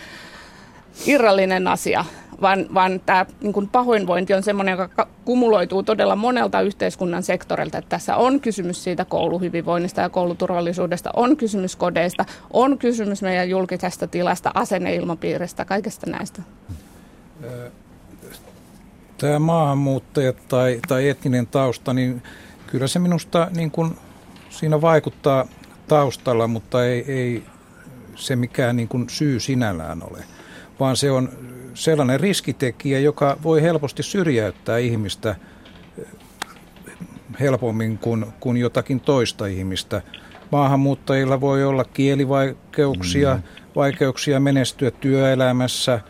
[1.06, 2.04] irrallinen asia,
[2.40, 7.78] vaan, vaan tämä niin kuin pahoinvointi on sellainen, joka ka- kumuloituu todella monelta yhteiskunnan sektorilta.
[7.78, 14.06] Että tässä on kysymys siitä kouluhyvinvoinnista ja kouluturvallisuudesta, on kysymys kodeista, on kysymys meidän julkisesta
[14.06, 16.42] tilasta, asenneilmapiiristä, kaikesta näistä.
[19.18, 22.22] Tämä maahanmuuttajat tai, tai etninen tausta, niin
[22.66, 23.96] kyllä se minusta niin kuin
[24.50, 25.46] siinä vaikuttaa
[25.88, 27.42] taustalla, mutta ei, ei
[28.14, 30.24] se mikään niin kuin syy sinällään ole,
[30.80, 31.28] vaan se on
[31.78, 35.36] sellainen riskitekijä, joka voi helposti syrjäyttää ihmistä
[35.98, 36.06] eh,
[37.40, 40.02] helpommin kuin, kuin jotakin toista ihmistä.
[40.52, 43.42] Maahanmuuttajilla voi olla kielivaikeuksia, mm.
[43.76, 46.00] vaikeuksia menestyä työelämässä,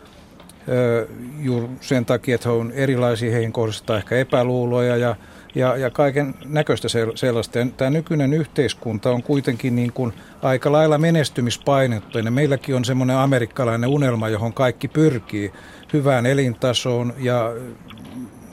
[0.69, 1.07] ö,
[1.39, 5.15] juuri sen takia, että he on erilaisia, heihin kohdistaa ehkä epäluuloja ja,
[5.55, 7.59] ja, ja kaiken näköistä sellaista.
[7.77, 12.33] Tämä nykyinen yhteiskunta on kuitenkin niin kuin aika lailla menestymispainotteinen.
[12.33, 15.51] Meilläkin on semmoinen amerikkalainen unelma, johon kaikki pyrkii
[15.93, 17.53] hyvään elintasoon ja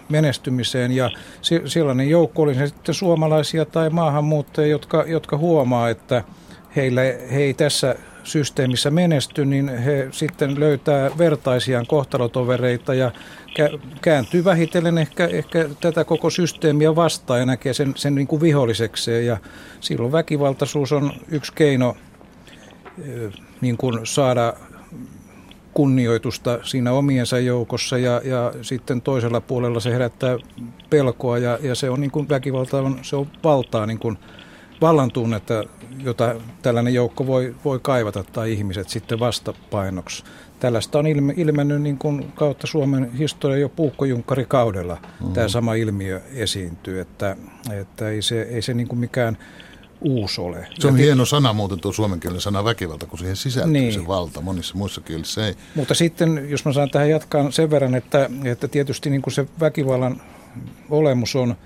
[0.08, 1.10] menestymiseen ja
[1.64, 6.24] sellainen joukko oli sitten suomalaisia tai maahanmuuttajia, jotka, jotka huomaa, että
[6.76, 7.96] heillä, he ei tässä
[8.26, 13.10] systeemissä menesty, niin he sitten löytää vertaisiaan kohtalotovereita ja
[13.48, 18.42] kä- kääntyy vähitellen ehkä, ehkä tätä koko systeemiä vastaan ja näkee sen, sen niin kuin
[18.42, 19.26] vihollisekseen.
[19.26, 19.36] Ja
[19.80, 21.96] silloin väkivaltaisuus on yksi keino
[23.04, 24.54] eh, niin kuin saada
[25.74, 30.38] kunnioitusta siinä omiensa joukossa ja, ja sitten toisella puolella se herättää
[30.90, 34.18] pelkoa ja, ja se on niin kuin väkivalta on, se on valtaa niin kuin
[34.80, 35.64] vallan tunnetta,
[36.04, 40.24] jota tällainen joukko voi, voi kaivata tai ihmiset sitten vastapainoksi.
[40.60, 44.94] Tällaista on ilme, ilmennyt niin kuin kautta Suomen historia jo puukkojunkarikaudella.
[44.94, 45.32] Mm-hmm.
[45.32, 47.36] Tämä sama ilmiö esiintyy, että,
[47.80, 49.38] että ei se, ei se niin kuin mikään
[50.00, 50.66] uusi ole.
[50.78, 53.92] Se on Ja hieno sana muuten tuo suomenkielinen sana väkivalta, kun siihen sisältyy Niin.
[53.92, 54.40] se valta.
[54.40, 55.54] Monissa muissa kielissä ei.
[55.74, 59.46] Mutta sitten, jos mä saan tähän jatkaa sen verran, että, että tietysti niin kuin se
[59.60, 60.22] väkivallan
[60.90, 61.56] olemus on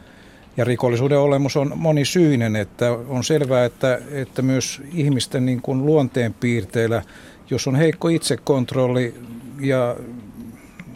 [0.61, 6.35] ja rikollisuuden olemus on monisyinen, että on selvää, että, että myös ihmisten niin kuin luonteen
[6.35, 7.03] piirteillä,
[7.51, 9.15] jos on heikko itsekontrolli
[9.61, 9.97] ja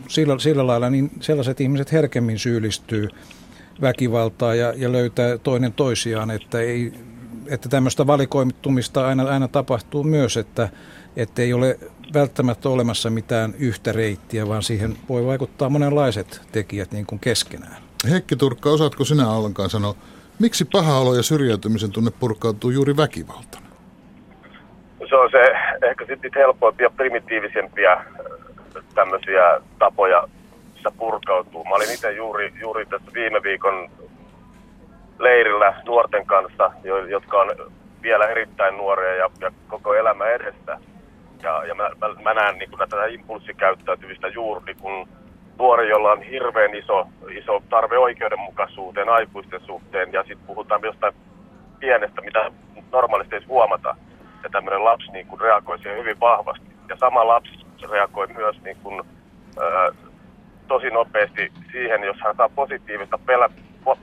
[0.08, 3.08] sillä, sillä lailla, niin sellaiset ihmiset herkemmin syyllistyy
[3.80, 6.92] väkivaltaa ja, ja löytää toinen toisiaan, että, ei,
[7.46, 10.68] että tämmöistä valikoimittumista aina, aina tapahtuu myös, että,
[11.16, 11.78] että ei ole
[12.14, 17.83] välttämättä olemassa mitään yhtä reittiä, vaan siihen voi vaikuttaa monenlaiset tekijät niin kuin keskenään.
[18.10, 19.94] Heikki Turkka, osaatko sinä ollenkaan sanoa,
[20.40, 23.66] miksi paha olo ja syrjäytymisen tunne purkautuu juuri väkivaltana?
[25.08, 25.42] Se on se
[25.88, 28.04] ehkä sitten helpoimpia, primitiivisempiä
[28.94, 30.28] tämmöisiä tapoja,
[30.74, 31.64] missä purkautuu.
[31.64, 33.90] Mä olin itse juuri, juuri tässä viime viikon
[35.18, 37.50] leirillä nuorten kanssa, jo- jotka on
[38.02, 40.78] vielä erittäin nuoria ja, ja koko elämä edessä.
[41.42, 45.08] Ja, ja mä, mä, mä näen niin tätä impulssikäyttäytymistä juuri niin kun
[45.58, 50.12] nuori, jolla on hirveän iso, iso tarve oikeudenmukaisuuteen aikuisten suhteen.
[50.12, 51.14] Ja sitten puhutaan jostain
[51.78, 52.50] pienestä, mitä
[52.92, 53.96] normaalisti ei huomata.
[54.42, 56.66] Ja tämmöinen lapsi niin kun reagoi siihen hyvin vahvasti.
[56.88, 59.04] Ja sama lapsi reagoi myös niin kun,
[59.58, 59.92] ö,
[60.68, 63.48] tosi nopeasti siihen, jos hän saa positiivista pelä,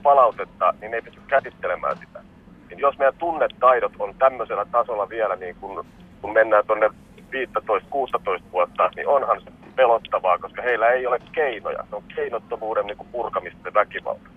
[0.02, 2.20] palautetta, niin ei pysty käsittelemään sitä.
[2.68, 5.86] Niin jos meidän tunnetaidot on tämmöisellä tasolla vielä, niin kun,
[6.22, 11.84] kun mennään tuonne 15-16 vuotta, niin onhan se pelottavaa, koska heillä ei ole keinoja.
[11.90, 14.30] Se on keinottomuuden niin kuin purkamista väkivalta.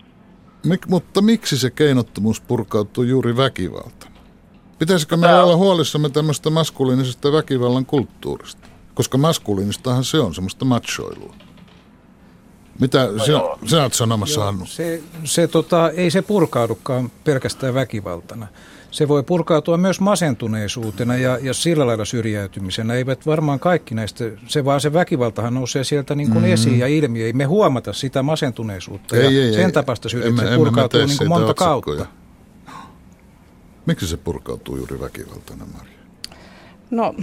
[0.64, 4.16] Mik, mutta miksi se keinottomuus purkautuu juuri väkivaltana?
[4.78, 8.68] Pitäisikö meillä olla huolissamme tämmöistä maskuliinisesta väkivallan kulttuurista?
[8.94, 11.34] Koska maskuliinistahan se on semmoista machoilua.
[12.80, 13.58] Mitä no sinä, joo.
[13.66, 14.66] sinä olet sanomassa, Hannu?
[14.66, 18.46] Se, se tota, ei se purkaudukaan pelkästään väkivaltana.
[18.90, 22.94] Se voi purkautua myös masentuneisuutena ja, ja sillä lailla syrjäytymisenä.
[22.94, 26.52] Eivät varmaan kaikki näistä, se vaan se väkivaltahan nousee sieltä niin kuin mm-hmm.
[26.52, 27.22] esiin ja ilmi.
[27.22, 29.72] Ei me huomata sitä masentuneisuutta Ei, ja ei, sen ei.
[29.72, 30.50] tapaista Emme- syrjäytymistä.
[30.50, 31.96] Se purkautuu niin kuin monta otsikkoja.
[31.96, 32.06] kautta.
[33.86, 35.96] Miksi se purkautuu juuri väkivaltana, Marja?
[36.90, 37.14] No,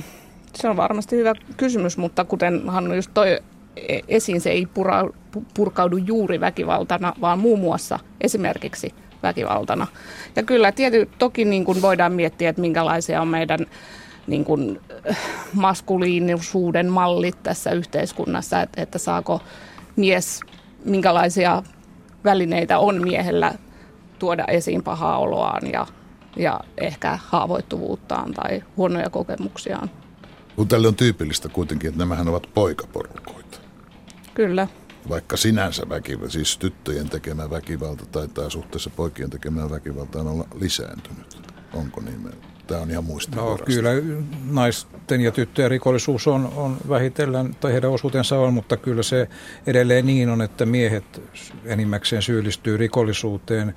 [0.56, 3.40] se on varmasti hyvä kysymys, mutta kuten Hannu just toi
[3.76, 5.10] e, esiin se ei pura,
[5.54, 9.88] purkaudu juuri väkivaltana, vaan muun muassa esimerkiksi väkivaltana.
[10.36, 13.66] Ja kyllä tietysti toki niin kuin voidaan miettiä, että minkälaisia on meidän
[14.28, 14.80] niin kuin,
[15.54, 19.42] maskuliinisuuden mallit tässä yhteiskunnassa, että, että saako
[19.96, 20.40] mies,
[20.86, 21.64] minkälaisia
[22.24, 23.54] välineitä on miehellä
[24.20, 25.88] tuoda esiin pahaa oloaan ja,
[26.38, 29.90] ja ehkä haavoittuvuuttaan tai huonoja kokemuksiaan.
[30.56, 33.58] Kun tälle on tyypillistä kuitenkin, että nämähän ovat poikaporukoita.
[34.34, 34.68] Kyllä.
[35.10, 41.38] Vaikka sinänsä väkivalta, siis tyttöjen tekemä väkivalta tai suhteessa poikien tekemään väkivalta on olla lisääntynyt.
[41.74, 42.30] Onko niin?
[42.68, 43.36] Tämä on ihan muista.
[43.36, 43.90] No, kyllä
[44.52, 49.30] naisten ja tyttöjen rikollisuus on, on vähitellen, tai heidän osuutensa on, mutta kyllä se
[49.68, 51.22] edelleen niin on, että miehet
[51.66, 53.74] enimmäkseen syyllistyy rikollisuuteen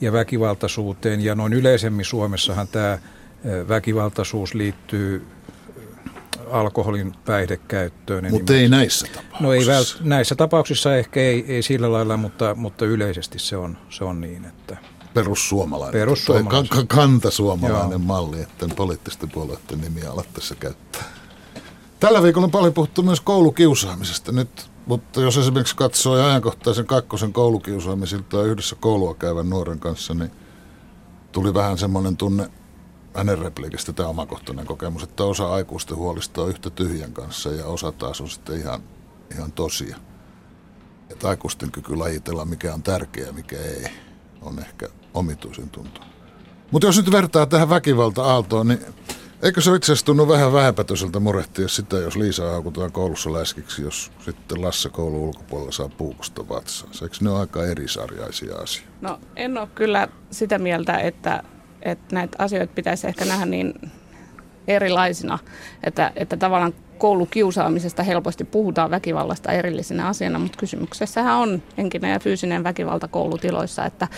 [0.00, 1.20] ja väkivaltaisuuteen.
[1.20, 2.98] Ja noin yleisemmin Suomessahan tämä
[3.68, 5.26] väkivaltaisuus liittyy
[6.52, 8.26] alkoholin päihdekäyttöön.
[8.30, 9.42] Mutta ei näissä tapauksissa.
[9.42, 13.78] No ei vält, näissä tapauksissa ehkä ei, ei sillä lailla, mutta, mutta yleisesti se on,
[13.90, 14.76] se on niin, että...
[15.14, 16.00] Perussuomalainen.
[16.00, 16.70] Perussuomalainen.
[16.70, 17.98] Tai kantasuomalainen Joo.
[17.98, 21.02] malli, että poliittisten puolueiden nimiä ala tässä käyttää.
[22.00, 28.42] Tällä viikolla on paljon puhuttu myös koulukiusaamisesta nyt, mutta jos esimerkiksi katsoo ajankohtaisen kakkosen koulukiusaamisilta
[28.42, 30.30] yhdessä koulua käyvän nuoren kanssa, niin
[31.32, 32.50] tuli vähän semmoinen tunne
[33.14, 37.92] hänen repliikistä tämä omakohtainen kokemus, että osa aikuisten huolista on yhtä tyhjän kanssa ja osa
[37.92, 38.82] taas on sitten ihan,
[39.34, 39.96] ihan tosia.
[41.10, 43.84] Että aikuisten kyky lajitella, mikä on tärkeää mikä ei,
[44.42, 46.00] on ehkä omituisen tuntu.
[46.70, 48.80] Mutta jos nyt vertaa tähän väkivalta-aaltoon, niin
[49.42, 54.12] eikö se itse asiassa tunnu vähän vähäpätöiseltä murehtia sitä, jos Liisa haukutaan koulussa läskiksi, jos
[54.24, 56.90] sitten Lasse koulun ulkopuolella saa puukosta vatsaa?
[57.02, 58.92] Eikö ne ole aika erisarjaisia asioita?
[59.00, 61.42] No en ole kyllä sitä mieltä, että
[61.82, 63.74] että näitä asioita pitäisi ehkä nähdä niin
[64.68, 65.38] erilaisina,
[65.84, 72.64] että, että tavallaan koulukiusaamisesta helposti puhutaan väkivallasta erillisenä asiana, mutta kysymyksessähän on henkinen ja fyysinen
[72.64, 74.08] väkivalta koulutiloissa, että,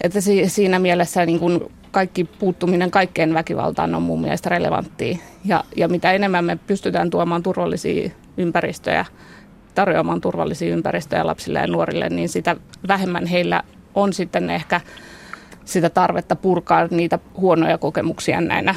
[0.00, 5.18] että siinä mielessä niin kuin kaikki puuttuminen kaikkeen väkivaltaan on mun mielestä relevanttia.
[5.44, 9.04] Ja, ja mitä enemmän me pystytään tuomaan turvallisia ympäristöjä,
[9.74, 12.56] tarjoamaan turvallisia ympäristöjä lapsille ja nuorille, niin sitä
[12.88, 13.62] vähemmän heillä
[13.94, 14.80] on sitten ehkä
[15.64, 18.74] sitä tarvetta purkaa niitä huonoja kokemuksia näinä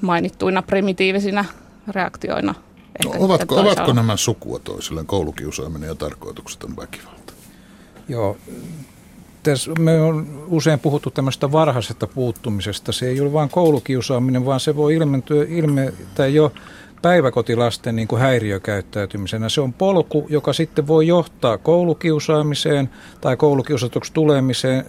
[0.00, 1.44] mainittuina primitiivisina
[1.88, 2.54] reaktioina.
[3.04, 7.32] no, ovatko, ovatko nämä sukua toisilleen, koulukiusaaminen ja tarkoitukseton väkivalta?
[8.08, 8.36] Joo,
[9.42, 12.92] tässä me on usein puhuttu tämmöistä varhaisesta puuttumisesta.
[12.92, 16.52] Se ei ole vain koulukiusaaminen, vaan se voi ilmentyä, ilmetä jo
[17.02, 19.48] päiväkotilasten niin kuin häiriökäyttäytymisenä.
[19.48, 24.84] Se on polku, joka sitten voi johtaa koulukiusaamiseen tai koulukiusatuksi tulemiseen,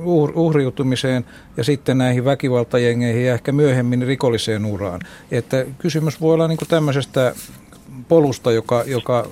[0.00, 1.24] uh, uhriutumiseen
[1.56, 5.00] ja sitten näihin väkivaltajengeihin ja ehkä myöhemmin rikolliseen uraan.
[5.30, 7.34] Että kysymys voi olla niin kuin tämmöisestä
[8.08, 9.26] polusta, joka, joka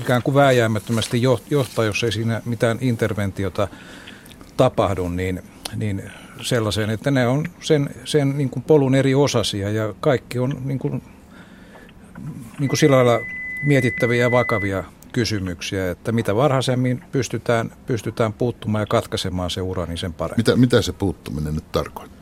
[0.00, 3.68] ikään kuin vääjäämättömästi johtaa, jos ei siinä mitään interventiota
[4.56, 5.42] tapahdu, niin,
[5.76, 6.02] niin
[6.40, 10.78] sellaiseen, että ne on sen, sen niin kuin polun eri osasia ja kaikki on niin
[10.78, 11.02] kuin
[12.58, 13.20] niin kuin sillä lailla
[13.62, 19.98] mietittäviä ja vakavia kysymyksiä, että mitä varhaisemmin pystytään, pystytään puuttumaan ja katkaisemaan se ura, niin
[19.98, 20.38] sen paremmin.
[20.38, 22.16] Mitä, mitä se puuttuminen nyt tarkoittaa?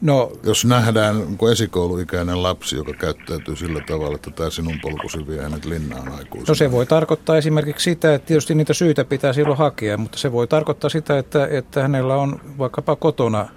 [0.00, 5.42] No, Jos nähdään kun esikouluikäinen lapsi, joka käyttäytyy sillä tavalla, että tämä sinun polkusi vie
[5.42, 6.48] hänet linnaan aikuisena.
[6.48, 10.32] No se voi tarkoittaa esimerkiksi sitä, että tietysti niitä syitä pitää silloin hakea, mutta se
[10.32, 13.48] voi tarkoittaa sitä, että, että hänellä on vaikkapa kotona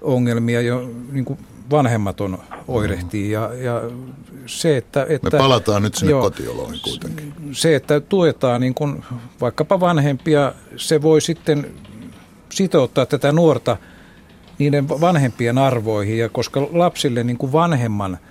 [0.00, 1.38] ongelmia jo niin kuin
[1.70, 3.30] vanhemmat on oirehtii.
[3.30, 3.82] Ja, ja
[4.46, 7.34] se, että, että, Me palataan nyt sinne joo, kotioloihin kuitenkin.
[7.52, 9.04] Se, että tuetaan niin kuin
[9.40, 11.74] vaikkapa vanhempia, se voi sitten
[12.50, 13.76] sitouttaa tätä nuorta
[14.58, 18.18] niiden vanhempien arvoihin, ja koska lapsille niin kuin vanhemman–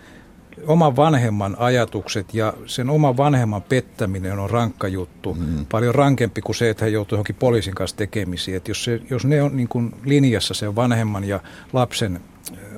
[0.67, 5.33] oman vanhemman ajatukset ja sen oman vanhemman pettäminen on rankka juttu.
[5.33, 5.65] Mm.
[5.65, 8.57] Paljon rankempi kuin se, että hän joutuu johonkin poliisin kanssa tekemisiin.
[8.57, 11.39] Että jos, se, jos ne on niin kuin linjassa se vanhemman ja
[11.73, 12.21] lapsen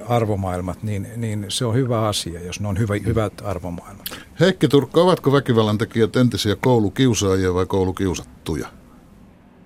[0.09, 4.05] arvomaailmat, niin, niin se on hyvä asia, jos ne on hyvä, hyvät arvomaailmat.
[4.39, 8.67] Heikki Turkka, ovatko väkivallan tekijät entisiä koulukiusaajia vai koulukiusattuja?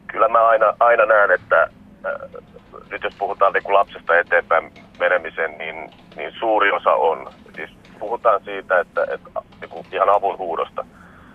[0.08, 2.44] Kyllä mä aina, aina näen, että äh,
[2.92, 7.30] nyt jos puhutaan niin lapsesta eteenpäin menemisen, niin, niin suuri osa on.
[7.56, 7.70] Siis
[8.00, 9.30] puhutaan siitä, että, että
[9.62, 10.86] niin ihan avun huudosta.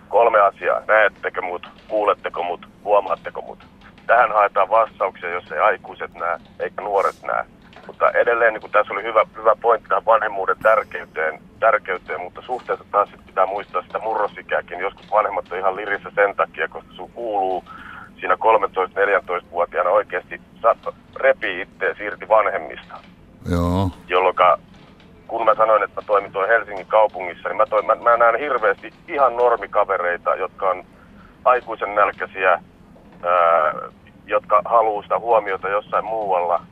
[0.09, 0.81] Kolme asiaa.
[0.87, 3.59] Näettekö mut, kuuletteko mut, huomaatteko mut.
[4.07, 7.45] Tähän haetaan vastauksia, jos ei aikuiset näe, eikä nuoret näe.
[7.87, 12.85] Mutta edelleen niin kuin tässä oli hyvä, hyvä pointti tähän vanhemmuuden tärkeyteen, tärkeyteen, mutta suhteessa
[12.91, 14.79] taas pitää muistaa sitä murrosikääkin.
[14.79, 17.63] Joskus vanhemmat on ihan lirissä sen takia, koska sun kuuluu
[18.19, 20.41] siinä 13-14-vuotiaana oikeasti
[21.15, 22.95] repii itseä irti vanhemmista.
[23.51, 23.89] Joo.
[24.07, 24.35] Jolloin
[25.27, 28.39] kun mä sanoin, että mä toimin tuolla Helsingin kaupungissa, niin mä, toin, mä, mä näen
[28.39, 30.85] hirveästi ihan ihan normikavereita, jotka on
[31.45, 33.73] aikuisen nälkäisiä, ää,
[34.25, 36.65] jotka haluaa sitä huomiota jossain muualla,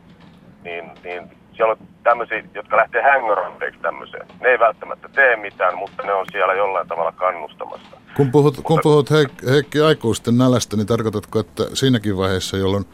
[0.63, 4.27] niin, niin siellä on tämmöisiä, jotka lähtee hängöranteeksi tämmöiseen.
[4.41, 7.97] Ne ei välttämättä tee mitään, mutta ne on siellä jollain tavalla kannustamassa.
[8.17, 12.85] Kun puhut, kun puhut Heik- Heikki aikuisten nälästä, niin tarkoitatko, että siinäkin vaiheessa, jolloin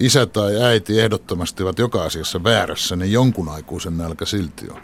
[0.00, 4.80] isä tai äiti ehdottomasti ovat joka asiassa väärässä, niin jonkun aikuisen nälkä silti on?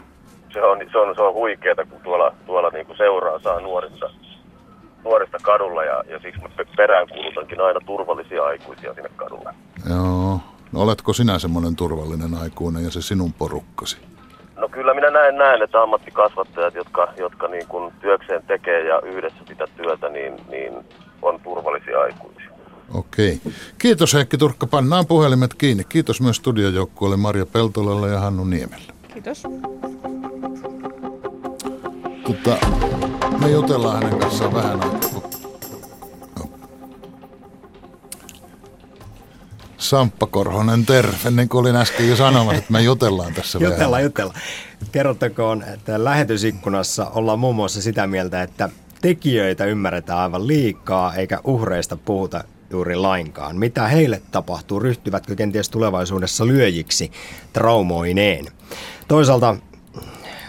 [0.53, 4.09] Se on, se on, se on huikeeta, kun tuolla, tuolla niin kuin seuraa saa nuorista,
[5.03, 9.53] nuorista kadulla ja, ja siksi mä peräänkuulutankin aina turvallisia aikuisia sinne kadulle.
[9.89, 10.39] Joo.
[10.71, 13.97] No, oletko sinä semmoinen turvallinen aikuinen ja se sinun porukkasi?
[14.55, 19.39] No kyllä minä näen näen, että ammattikasvattajat, jotka, jotka niin kuin työkseen tekee ja yhdessä
[19.47, 20.73] sitä työtä, niin, niin
[21.21, 22.49] on turvallisia aikuisia.
[22.93, 23.41] Okei.
[23.77, 24.67] Kiitos Heikki Turkka.
[24.67, 25.83] Pannaan puhelimet kiinni.
[25.83, 28.93] Kiitos myös studiojoukkueelle Maria Peltolalle ja Hannu Niemelle.
[29.13, 29.43] Kiitos.
[32.23, 32.57] Tota,
[33.41, 35.26] me jutellaan hänen kanssaan vähän aikaa.
[39.89, 41.31] Samppa Korhonen, terve.
[41.31, 43.73] Niin kuin olin äsken jo sanomassa, että me jutellaan tässä vähän.
[43.73, 44.33] Jutella, jutella.
[44.91, 48.69] Kerrottakoon, että lähetysikkunassa ollaan muun muassa sitä mieltä, että
[49.01, 53.57] tekijöitä ymmärretään aivan liikaa, eikä uhreista puhuta juuri lainkaan.
[53.57, 54.79] Mitä heille tapahtuu?
[54.79, 57.11] Ryhtyvätkö kenties tulevaisuudessa lyöjiksi
[57.53, 58.45] traumoineen?
[59.07, 59.55] Toisaalta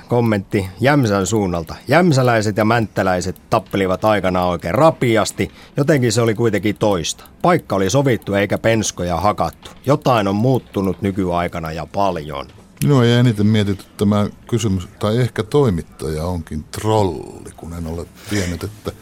[0.08, 1.74] kommentti Jämsän suunnalta.
[1.88, 7.24] Jämsäläiset ja mänttäläiset tappelivat aikanaan oikein rapiasti, jotenkin se oli kuitenkin toista.
[7.42, 9.70] Paikka oli sovittu eikä penskoja hakattu.
[9.86, 12.46] Jotain on muuttunut nykyaikana ja paljon.
[12.84, 18.64] Minua ei eniten mietitty tämä kysymys, tai ehkä toimittaja onkin trolli, kun en ole tiennyt,
[18.64, 18.92] että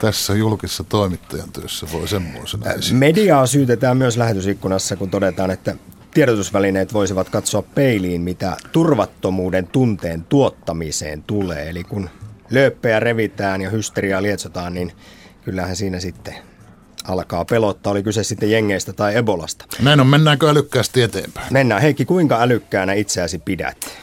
[0.00, 2.98] tässä julkisessa toimittajan työssä voi semmoisena esittää.
[2.98, 5.76] Mediaa syytetään myös lähetysikkunassa, kun todetaan, että
[6.14, 11.70] tiedotusvälineet voisivat katsoa peiliin, mitä turvattomuuden tunteen tuottamiseen tulee.
[11.70, 12.10] Eli kun
[12.50, 14.92] lööppejä revitään ja hysteriaa lietsotaan, niin
[15.44, 16.34] kyllähän siinä sitten
[17.08, 19.64] alkaa pelottaa, oli kyse sitten jengeistä tai ebolasta.
[19.82, 21.52] Näin on, mennäänkö älykkäästi eteenpäin?
[21.52, 21.82] Mennään.
[21.82, 23.98] Heikki, kuinka älykkäänä itseäsi pidät?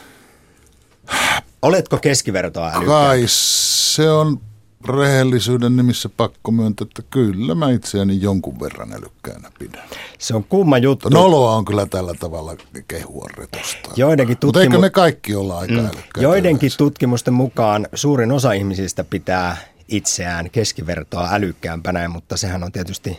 [1.62, 2.86] Oletko keskivertoa älykkää?
[2.86, 4.40] Kai se on
[4.88, 9.88] rehellisyyden nimissä pakko myöntää, että kyllä mä itseäni jonkun verran älykkäänä pidän.
[10.18, 11.08] Se on kumma juttu.
[11.08, 12.56] Noloa on kyllä tällä tavalla
[12.88, 13.90] kehua retosta.
[13.96, 15.78] Joidenkin Mutta eikö tutkimu- me kaikki olla aika mm.
[15.78, 16.20] älykkäitä?
[16.20, 16.78] Joidenkin yleensä?
[16.78, 19.56] tutkimusten mukaan suurin osa ihmisistä pitää
[19.88, 23.18] itseään keskivertoa älykkäämpänä, mutta sehän on tietysti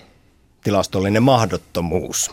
[0.63, 2.32] tilastollinen mahdottomuus.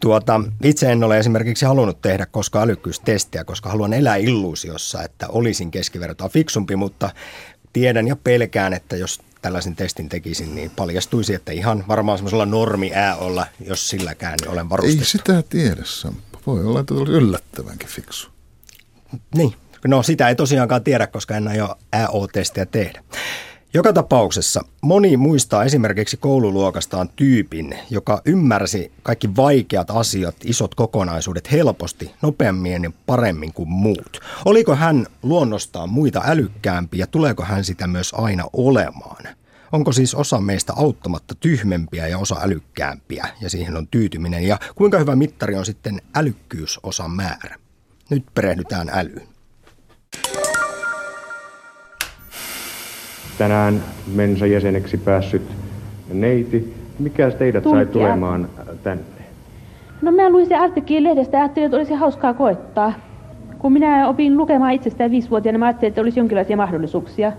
[0.00, 5.70] Tuota, itse en ole esimerkiksi halunnut tehdä koskaan älykkyystestiä, koska haluan elää illuusiossa, että olisin
[5.70, 7.10] keskivertoa fiksumpi, mutta
[7.76, 12.92] tiedän ja pelkään, että jos tällaisen testin tekisin, niin paljastuisi, että ihan varmaan semmoisella normi
[13.18, 15.02] olla, jos silläkään niin olen varustettu.
[15.02, 16.38] Ei sitä tiedä, Samppa.
[16.46, 18.28] Voi olla, että oli yllättävänkin fiksu.
[19.34, 19.54] Niin,
[19.86, 23.02] no sitä ei tosiaankaan tiedä, koska en aio AO-testiä tehdä.
[23.76, 32.10] Joka tapauksessa moni muistaa esimerkiksi koululuokastaan tyypin, joka ymmärsi kaikki vaikeat asiat, isot kokonaisuudet helposti,
[32.22, 34.20] nopeammin ja paremmin kuin muut.
[34.44, 39.24] Oliko hän luonnostaan muita älykkäämpi ja tuleeko hän sitä myös aina olemaan?
[39.72, 44.44] Onko siis osa meistä auttamatta tyhmempiä ja osa älykkäämpiä ja siihen on tyytyminen?
[44.44, 47.56] Ja kuinka hyvä mittari on sitten älykkyysosan määrä?
[48.10, 49.28] Nyt perehdytään älyyn.
[53.38, 53.82] Tänään
[54.14, 55.42] Mensa jäseneksi päässyt
[56.12, 56.74] neiti.
[56.98, 57.92] Mikä teidät sai Tulkkia.
[57.92, 58.48] tulemaan
[58.82, 59.04] tänne?
[60.02, 62.92] No mä luin se artikkelin lehdestä ja ajattelin, että olisi hauskaa koettaa.
[63.58, 67.32] Kun minä opin lukemaan itsestään viisivuotiaana, mä ajattelin, että olisi jonkinlaisia mahdollisuuksia.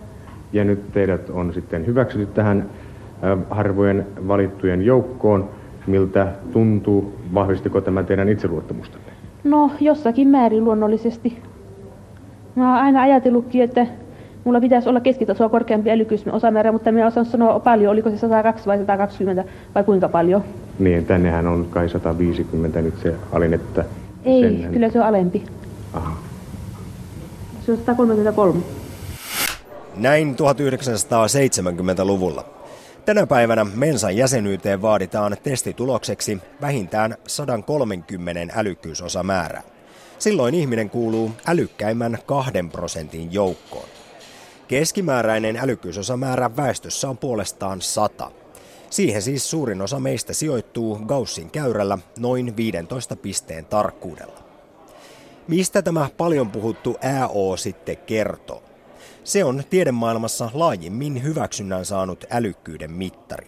[0.53, 2.65] Ja nyt teidät on sitten hyväksytty tähän
[3.23, 5.49] äh, harvojen valittujen joukkoon.
[5.87, 7.13] Miltä tuntuu?
[7.33, 9.07] Vahvistiko tämä teidän itseluottamustanne?
[9.43, 11.37] No, jossakin määrin luonnollisesti.
[12.55, 13.87] Mä oon aina ajatellutkin, että
[14.47, 18.65] mulla pitäisi olla keskitasoa korkeampi älykkyys osamäärä, mutta minä osaan sanoa paljon, oliko se 102
[18.65, 19.43] vai 120
[19.75, 20.43] vai kuinka paljon.
[20.79, 23.85] Niin, tännehän on kai 150 nyt se alin, että...
[24.25, 25.43] Ei, senhän- kyllä se on alempi.
[25.93, 26.17] Aha.
[27.65, 28.59] Se on 133.
[29.95, 32.45] Näin 1970-luvulla.
[33.05, 39.61] Tänä päivänä Mensan jäsenyyteen vaaditaan testitulokseksi vähintään 130 älykkyysosamäärää.
[40.19, 43.96] Silloin ihminen kuuluu älykkäimmän kahden prosentin joukkoon.
[44.67, 48.31] Keskimääräinen älykkyysosamäärä väestössä on puolestaan 100.
[48.89, 54.43] Siihen siis suurin osa meistä sijoittuu Gaussin käyrällä noin 15 pisteen tarkkuudella.
[55.47, 58.63] Mistä tämä paljon puhuttu AO sitten kertoo?
[59.23, 63.47] Se on tiedemaailmassa laajimmin hyväksynnän saanut älykkyyden mittari.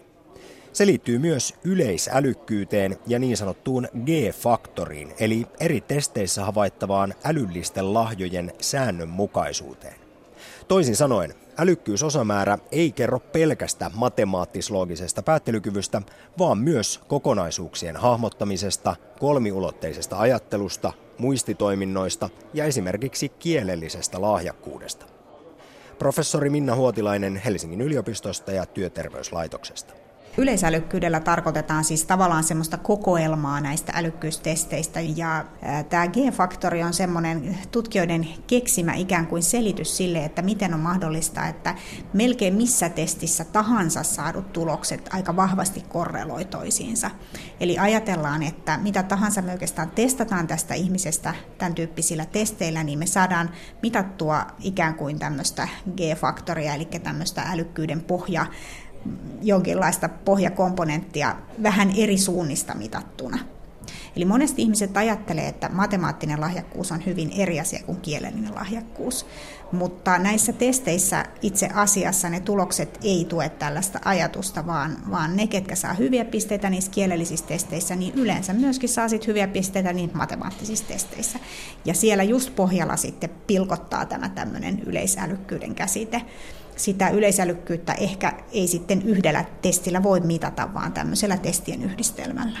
[0.72, 10.09] Se liittyy myös yleisälykkyyteen ja niin sanottuun G-faktoriin, eli eri testeissä havaittavaan älyllisten lahjojen säännönmukaisuuteen.
[10.70, 16.02] Toisin sanoen, Älykkyysosamäärä ei kerro pelkästä matemaattis-loogisesta päättelykyvystä,
[16.38, 25.06] vaan myös kokonaisuuksien hahmottamisesta, kolmiulotteisesta ajattelusta, muistitoiminnoista ja esimerkiksi kielellisestä lahjakkuudesta.
[25.98, 29.94] Professori Minna Huotilainen Helsingin yliopistosta ja työterveyslaitoksesta.
[30.38, 35.44] Yleisälykkyydellä tarkoitetaan siis tavallaan semmoista kokoelmaa näistä älykkyystesteistä ja
[35.88, 41.74] tämä G-faktori on semmoinen tutkijoiden keksimä ikään kuin selitys sille, että miten on mahdollista, että
[42.12, 47.10] melkein missä testissä tahansa saadut tulokset aika vahvasti korreloi toisiinsa.
[47.60, 53.06] Eli ajatellaan, että mitä tahansa me oikeastaan testataan tästä ihmisestä tämän tyyppisillä testeillä, niin me
[53.06, 53.50] saadaan
[53.82, 58.46] mitattua ikään kuin tämmöistä G-faktoria, eli tämmöistä älykkyyden pohja
[59.42, 63.38] jonkinlaista pohjakomponenttia vähän eri suunnista mitattuna.
[64.16, 69.26] Eli monesti ihmiset ajattelee, että matemaattinen lahjakkuus on hyvin eri asia kuin kielellinen lahjakkuus.
[69.72, 75.74] Mutta näissä testeissä itse asiassa ne tulokset ei tue tällaista ajatusta, vaan, vaan ne, ketkä
[75.74, 80.84] saa hyviä pisteitä niissä kielellisissä testeissä, niin yleensä myöskin saa sit hyviä pisteitä niin matemaattisissa
[80.88, 81.38] testeissä.
[81.84, 86.22] Ja siellä just pohjalla sitten pilkottaa tämä tämmöinen yleisälykkyyden käsite
[86.84, 92.58] sitä yleisälykkyyttä ehkä ei sitten yhdellä testillä voi mitata, vaan tämmöisellä testien yhdistelmällä.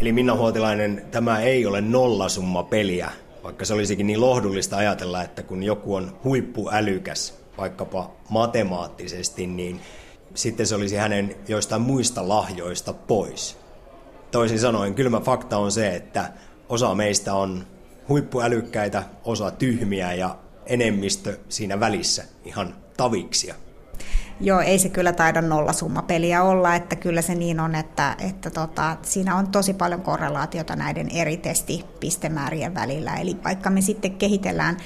[0.00, 3.10] Eli Minna Huotilainen, tämä ei ole nollasumma peliä,
[3.44, 9.80] vaikka se olisikin niin lohdullista ajatella, että kun joku on huippuälykäs, vaikkapa matemaattisesti, niin
[10.34, 13.58] sitten se olisi hänen joistain muista lahjoista pois.
[14.30, 16.32] Toisin sanoen, kylmä fakta on se, että
[16.68, 17.66] osa meistä on
[18.08, 20.36] huippuälykkäitä, osa tyhmiä ja
[20.68, 23.54] enemmistö siinä välissä ihan taviksia.
[24.40, 28.96] Joo, ei se kyllä taida nollasummapeliä olla, että kyllä se niin on, että, että tota,
[29.02, 33.14] siinä on tosi paljon korrelaatiota näiden eri testipistemäärien välillä.
[33.14, 34.76] Eli vaikka me sitten kehitellään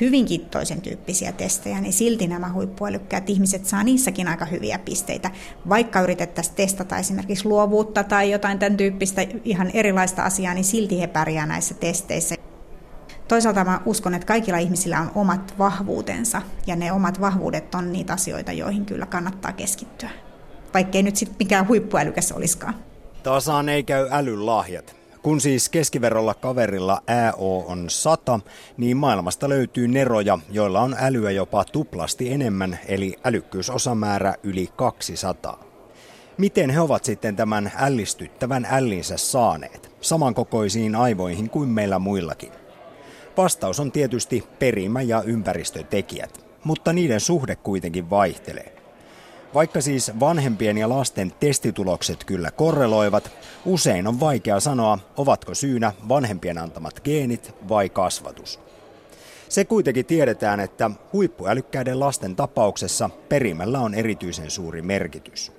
[0.00, 5.30] hyvinkin toisen tyyppisiä testejä, niin silti nämä huippuälykkäät ihmiset saa niissäkin aika hyviä pisteitä.
[5.68, 11.06] Vaikka yritettäisiin testata esimerkiksi luovuutta tai jotain tämän tyyppistä ihan erilaista asiaa, niin silti he
[11.06, 12.34] pärjää näissä testeissä.
[13.32, 18.12] Toisaalta mä uskon, että kaikilla ihmisillä on omat vahvuutensa, ja ne omat vahvuudet on niitä
[18.12, 20.10] asioita, joihin kyllä kannattaa keskittyä.
[20.74, 22.74] Vaikkei nyt sitten mikään huippuälykäs olisikaan.
[23.22, 24.96] Tasaan ei käy älylahjat.
[25.22, 27.02] Kun siis keskiverrolla kaverilla
[27.34, 28.40] AO on 100,
[28.76, 35.64] niin maailmasta löytyy neroja, joilla on älyä jopa tuplasti enemmän, eli älykkyysosamäärä yli 200.
[36.38, 42.61] Miten he ovat sitten tämän ällistyttävän ällinsä saaneet, samankokoisiin aivoihin kuin meillä muillakin?
[43.36, 48.74] Vastaus on tietysti perimä ja ympäristötekijät, mutta niiden suhde kuitenkin vaihtelee.
[49.54, 53.30] Vaikka siis vanhempien ja lasten testitulokset kyllä korreloivat,
[53.64, 58.60] usein on vaikea sanoa, ovatko syynä vanhempien antamat geenit vai kasvatus.
[59.48, 65.52] Se kuitenkin tiedetään, että huippuälykkäiden lasten tapauksessa perimällä on erityisen suuri merkitys.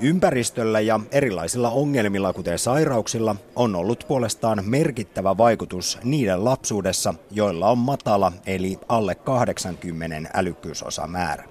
[0.00, 7.78] Ympäristöllä ja erilaisilla ongelmilla, kuten sairauksilla, on ollut puolestaan merkittävä vaikutus niiden lapsuudessa, joilla on
[7.78, 11.44] matala eli alle 80 älykkyysosamäärä.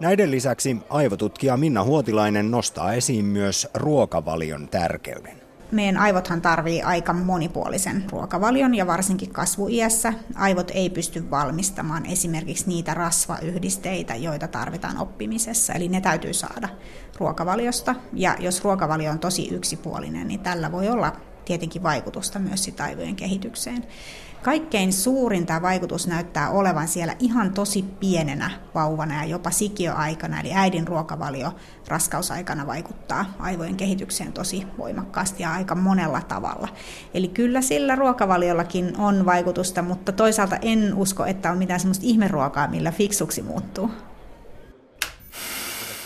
[0.00, 5.41] Näiden lisäksi aivotutkija Minna Huotilainen nostaa esiin myös ruokavalion tärkeyden
[5.72, 12.94] meidän aivothan tarvii aika monipuolisen ruokavalion ja varsinkin kasvuiässä aivot ei pysty valmistamaan esimerkiksi niitä
[12.94, 15.72] rasvayhdisteitä, joita tarvitaan oppimisessa.
[15.72, 16.68] Eli ne täytyy saada
[17.18, 23.16] ruokavaliosta ja jos ruokavalio on tosi yksipuolinen, niin tällä voi olla tietenkin vaikutusta myös aivojen
[23.16, 23.84] kehitykseen.
[24.42, 30.52] Kaikkein suurin tämä vaikutus näyttää olevan siellä ihan tosi pienenä vauvana ja jopa sikioaikana, eli
[30.54, 31.52] äidin ruokavalio
[31.88, 36.68] raskausaikana vaikuttaa aivojen kehitykseen tosi voimakkaasti ja aika monella tavalla.
[37.14, 42.68] Eli kyllä sillä ruokavaliollakin on vaikutusta, mutta toisaalta en usko, että on mitään semmoista ihmeruokaa,
[42.68, 43.90] millä fiksuksi muuttuu.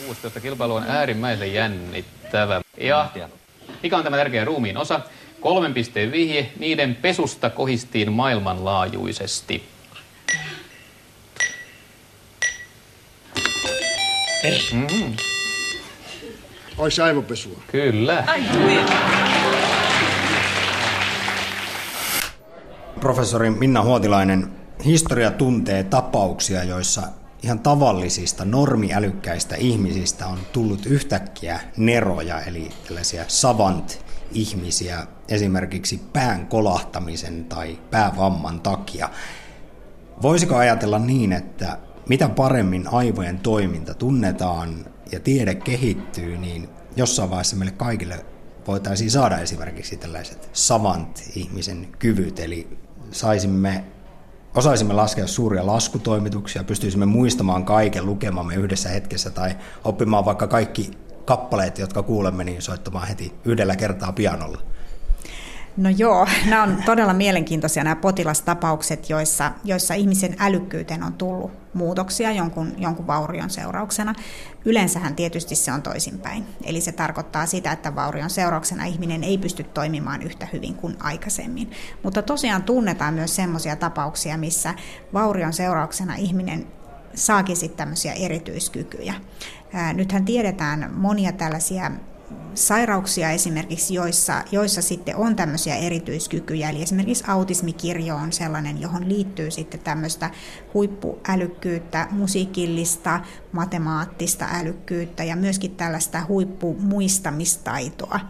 [0.07, 2.61] 16 kilpailu on äärimmäisen jännittävä.
[2.81, 3.11] Ja
[3.83, 5.01] mikä on tämä tärkeä ruumiin osa?
[5.41, 9.63] Kolmen pisteen vihje, niiden pesusta kohistiin maailmanlaajuisesti.
[14.73, 15.17] Mm.
[16.79, 17.63] Olisi aivopesua.
[17.73, 18.25] Kyllä.
[23.01, 24.49] Professori Minna Huotilainen,
[24.85, 27.03] historia tuntee tapauksia, joissa
[27.43, 33.25] ihan tavallisista normiälykkäistä ihmisistä on tullut yhtäkkiä neroja, eli tällaisia
[34.27, 39.09] savant-ihmisiä esimerkiksi pään kolahtamisen tai päävamman takia.
[40.23, 47.57] Voisiko ajatella niin, että mitä paremmin aivojen toiminta tunnetaan ja tiede kehittyy, niin jossain vaiheessa
[47.57, 48.25] meille kaikille
[48.67, 52.79] voitaisiin saada esimerkiksi tällaiset savant-ihmisen kyvyt, eli
[53.11, 53.85] saisimme
[54.55, 60.91] osaisimme laskea suuria laskutoimituksia, pystyisimme muistamaan kaiken lukemamme yhdessä hetkessä tai oppimaan vaikka kaikki
[61.27, 64.59] kappaleet, jotka kuulemme, niin soittamaan heti yhdellä kertaa pianolla.
[65.77, 72.33] No joo, nämä on todella mielenkiintoisia nämä potilastapaukset, joissa, joissa ihmisen älykkyyteen on tullut muutoksia
[72.33, 74.15] jonkun, jonkun vaurion seurauksena.
[74.65, 76.47] Yleensähän tietysti se on toisinpäin.
[76.65, 81.71] Eli se tarkoittaa sitä, että vaurion seurauksena ihminen ei pysty toimimaan yhtä hyvin kuin aikaisemmin.
[82.03, 84.75] Mutta tosiaan tunnetaan myös sellaisia tapauksia, missä
[85.13, 86.67] vaurion seurauksena ihminen
[87.17, 89.15] saakin sitten tämmöisiä erityiskykyjä.
[89.95, 91.91] Nythän tiedetään monia tällaisia
[92.55, 99.51] sairauksia esimerkiksi, joissa, joissa sitten on tämmöisiä erityiskykyjä, eli esimerkiksi autismikirjo on sellainen, johon liittyy
[99.51, 100.31] sitten tämmöistä
[100.75, 103.21] huippuälykkyyttä, musiikillista,
[103.53, 108.21] matemaattista älykkyyttä ja myöskin tällaista huippumuistamistaitoa.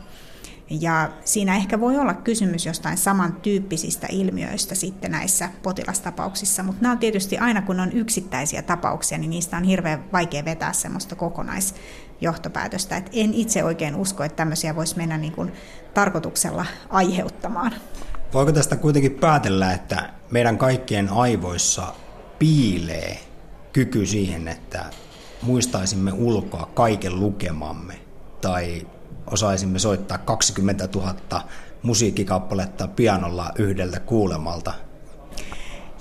[0.71, 6.99] Ja siinä ehkä voi olla kysymys jostain samantyyppisistä ilmiöistä sitten näissä potilastapauksissa, mutta nämä on
[6.99, 12.97] tietysti aina kun on yksittäisiä tapauksia, niin niistä on hirveän vaikea vetää semmoista kokonaisjohtopäätöstä.
[12.97, 15.53] Et en itse oikein usko, että tämmöisiä voisi mennä niin kuin
[15.95, 17.73] tarkoituksella aiheuttamaan.
[18.35, 21.95] Voiko tästä kuitenkin päätellä, että meidän kaikkien aivoissa
[22.39, 23.19] piilee
[23.73, 24.85] kyky siihen, että
[25.43, 27.95] muistaisimme ulkoa kaiken lukemamme
[28.41, 28.87] tai
[29.31, 31.15] osaisimme soittaa 20 000
[31.83, 34.73] musiikkikappaletta pianolla yhdeltä kuulemalta.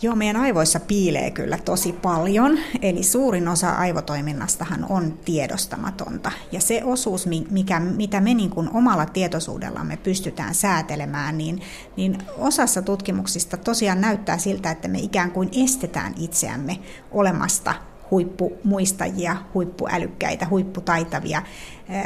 [0.01, 6.31] Joo, meidän aivoissa piilee kyllä tosi paljon, eli suurin osa aivotoiminnastahan on tiedostamatonta.
[6.51, 11.61] Ja se osuus, mikä, mitä me niin kuin omalla tietoisuudellamme pystytään säätelemään, niin,
[11.97, 16.79] niin osassa tutkimuksista tosiaan näyttää siltä, että me ikään kuin estetään itseämme
[17.11, 17.73] olemasta
[18.11, 21.41] huippumuistajia, huippuälykkäitä, huipputaitavia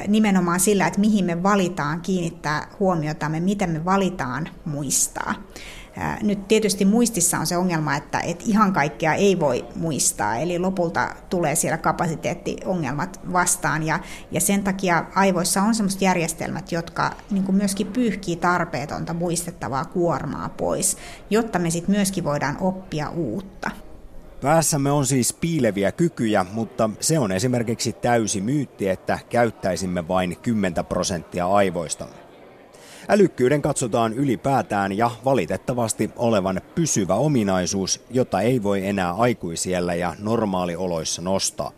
[0.08, 5.34] nimenomaan sillä, että mihin me valitaan kiinnittää huomiotamme, miten me valitaan muistaa.
[6.22, 11.16] Nyt tietysti muistissa on se ongelma, että, että ihan kaikkea ei voi muistaa, eli lopulta
[11.30, 14.00] tulee siellä kapasiteettiongelmat vastaan, ja,
[14.32, 20.97] ja sen takia aivoissa on sellaiset järjestelmät, jotka niin myöskin pyyhkii tarpeetonta muistettavaa kuormaa pois,
[21.30, 23.72] jotta me sitten myöskin voidaan oppia uutta.
[24.42, 30.86] Päässämme on siis piileviä kykyjä, mutta se on esimerkiksi täysi myytti, että käyttäisimme vain 10
[30.86, 32.08] prosenttia aivoista.
[33.10, 41.22] Älykkyyden katsotaan ylipäätään ja valitettavasti olevan pysyvä ominaisuus, jota ei voi enää aikuisiellä ja normaalioloissa
[41.22, 41.72] nostaa.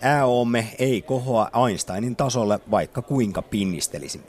[0.00, 4.26] Ääoomme ei kohoa Einsteinin tasolle, vaikka kuinka pinnistelisimme.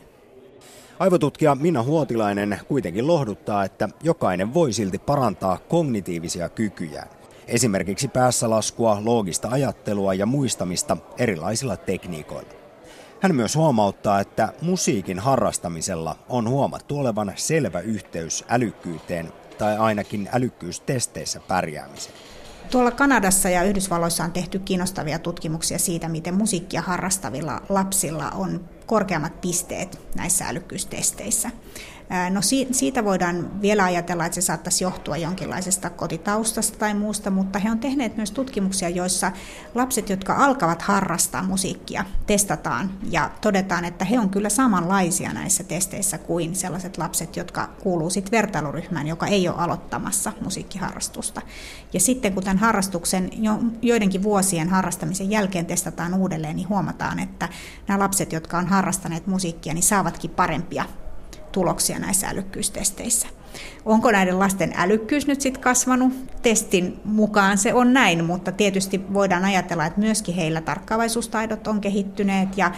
[0.99, 7.14] Aivotutkija Minna Huotilainen kuitenkin lohduttaa, että jokainen voi silti parantaa kognitiivisia kykyjään
[7.47, 12.53] esimerkiksi päässälaskua, loogista ajattelua ja muistamista erilaisilla tekniikoilla.
[13.21, 21.39] Hän myös huomauttaa, että musiikin harrastamisella on huomattu olevan selvä yhteys älykkyyteen tai ainakin älykkyystesteissä
[21.39, 22.15] pärjäämiseen.
[22.71, 29.41] Tuolla Kanadassa ja Yhdysvalloissa on tehty kiinnostavia tutkimuksia siitä, miten musiikkia harrastavilla lapsilla on korkeammat
[29.41, 31.51] pisteet näissä älykkyystesteissä.
[32.29, 32.41] No
[32.71, 37.79] siitä voidaan vielä ajatella, että se saattaisi johtua jonkinlaisesta kotitaustasta tai muusta, mutta he on
[37.79, 39.31] tehneet myös tutkimuksia, joissa
[39.75, 46.17] lapset, jotka alkavat harrastaa musiikkia, testataan ja todetaan, että he on kyllä samanlaisia näissä testeissä
[46.17, 51.41] kuin sellaiset lapset, jotka kuuluu sitten vertailuryhmään, joka ei ole aloittamassa musiikkiharrastusta.
[51.93, 57.49] Ja sitten kun tämän harrastuksen jo, joidenkin vuosien harrastamisen jälkeen testataan uudelleen, niin huomataan, että
[57.87, 60.85] nämä lapset, jotka on harrastaneet musiikkia, niin saavatkin parempia
[61.55, 63.27] tuloksia näissä älykkyystesteissä.
[63.85, 66.13] Onko näiden lasten älykkyys nyt sitten kasvanut?
[66.41, 72.57] Testin mukaan se on näin, mutta tietysti voidaan ajatella, että myöskin heillä tarkkaavaisuustaidot on kehittyneet
[72.57, 72.71] ja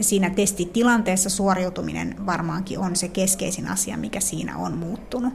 [0.00, 5.32] siinä testitilanteessa suoriutuminen varmaankin on se keskeisin asia, mikä siinä on muuttunut.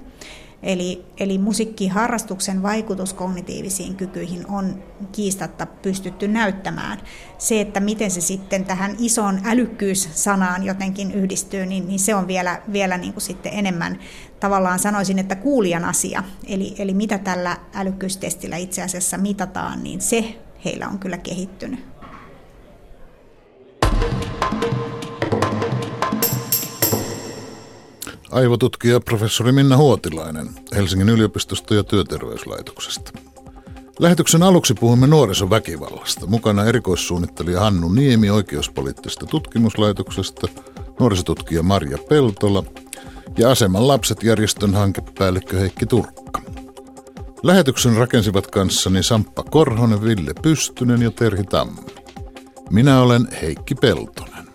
[0.63, 6.99] Eli, eli musiikkiharrastuksen vaikutus kognitiivisiin kykyihin on kiistatta pystytty näyttämään.
[7.37, 12.61] Se, että miten se sitten tähän isoon älykkyys-sanaan jotenkin yhdistyy, niin, niin se on vielä,
[12.73, 13.99] vielä niin kuin sitten enemmän
[14.39, 16.23] tavallaan sanoisin, että kuulijan asia.
[16.47, 20.35] Eli, eli mitä tällä älykkyystestillä itse asiassa mitataan, niin se
[20.65, 21.93] heillä on kyllä kehittynyt.
[28.33, 33.11] Aivotutkija professori Minna Huotilainen Helsingin yliopistosta ja työterveyslaitoksesta.
[33.99, 36.27] Lähetyksen aluksi puhumme nuorisoväkivallasta.
[36.27, 40.47] Mukana erikoissuunnittelija Hannu Niemi oikeuspoliittisesta tutkimuslaitoksesta,
[40.99, 42.63] nuorisotutkija Marja Peltola
[43.37, 46.41] ja Aseman lapset järjestön hankepäällikkö Heikki Turkka.
[47.43, 51.81] Lähetyksen rakensivat kanssani Samppa Korhonen, Ville Pystynen ja Terhi Tammi.
[52.69, 54.52] Minä olen Heikki Peltonen.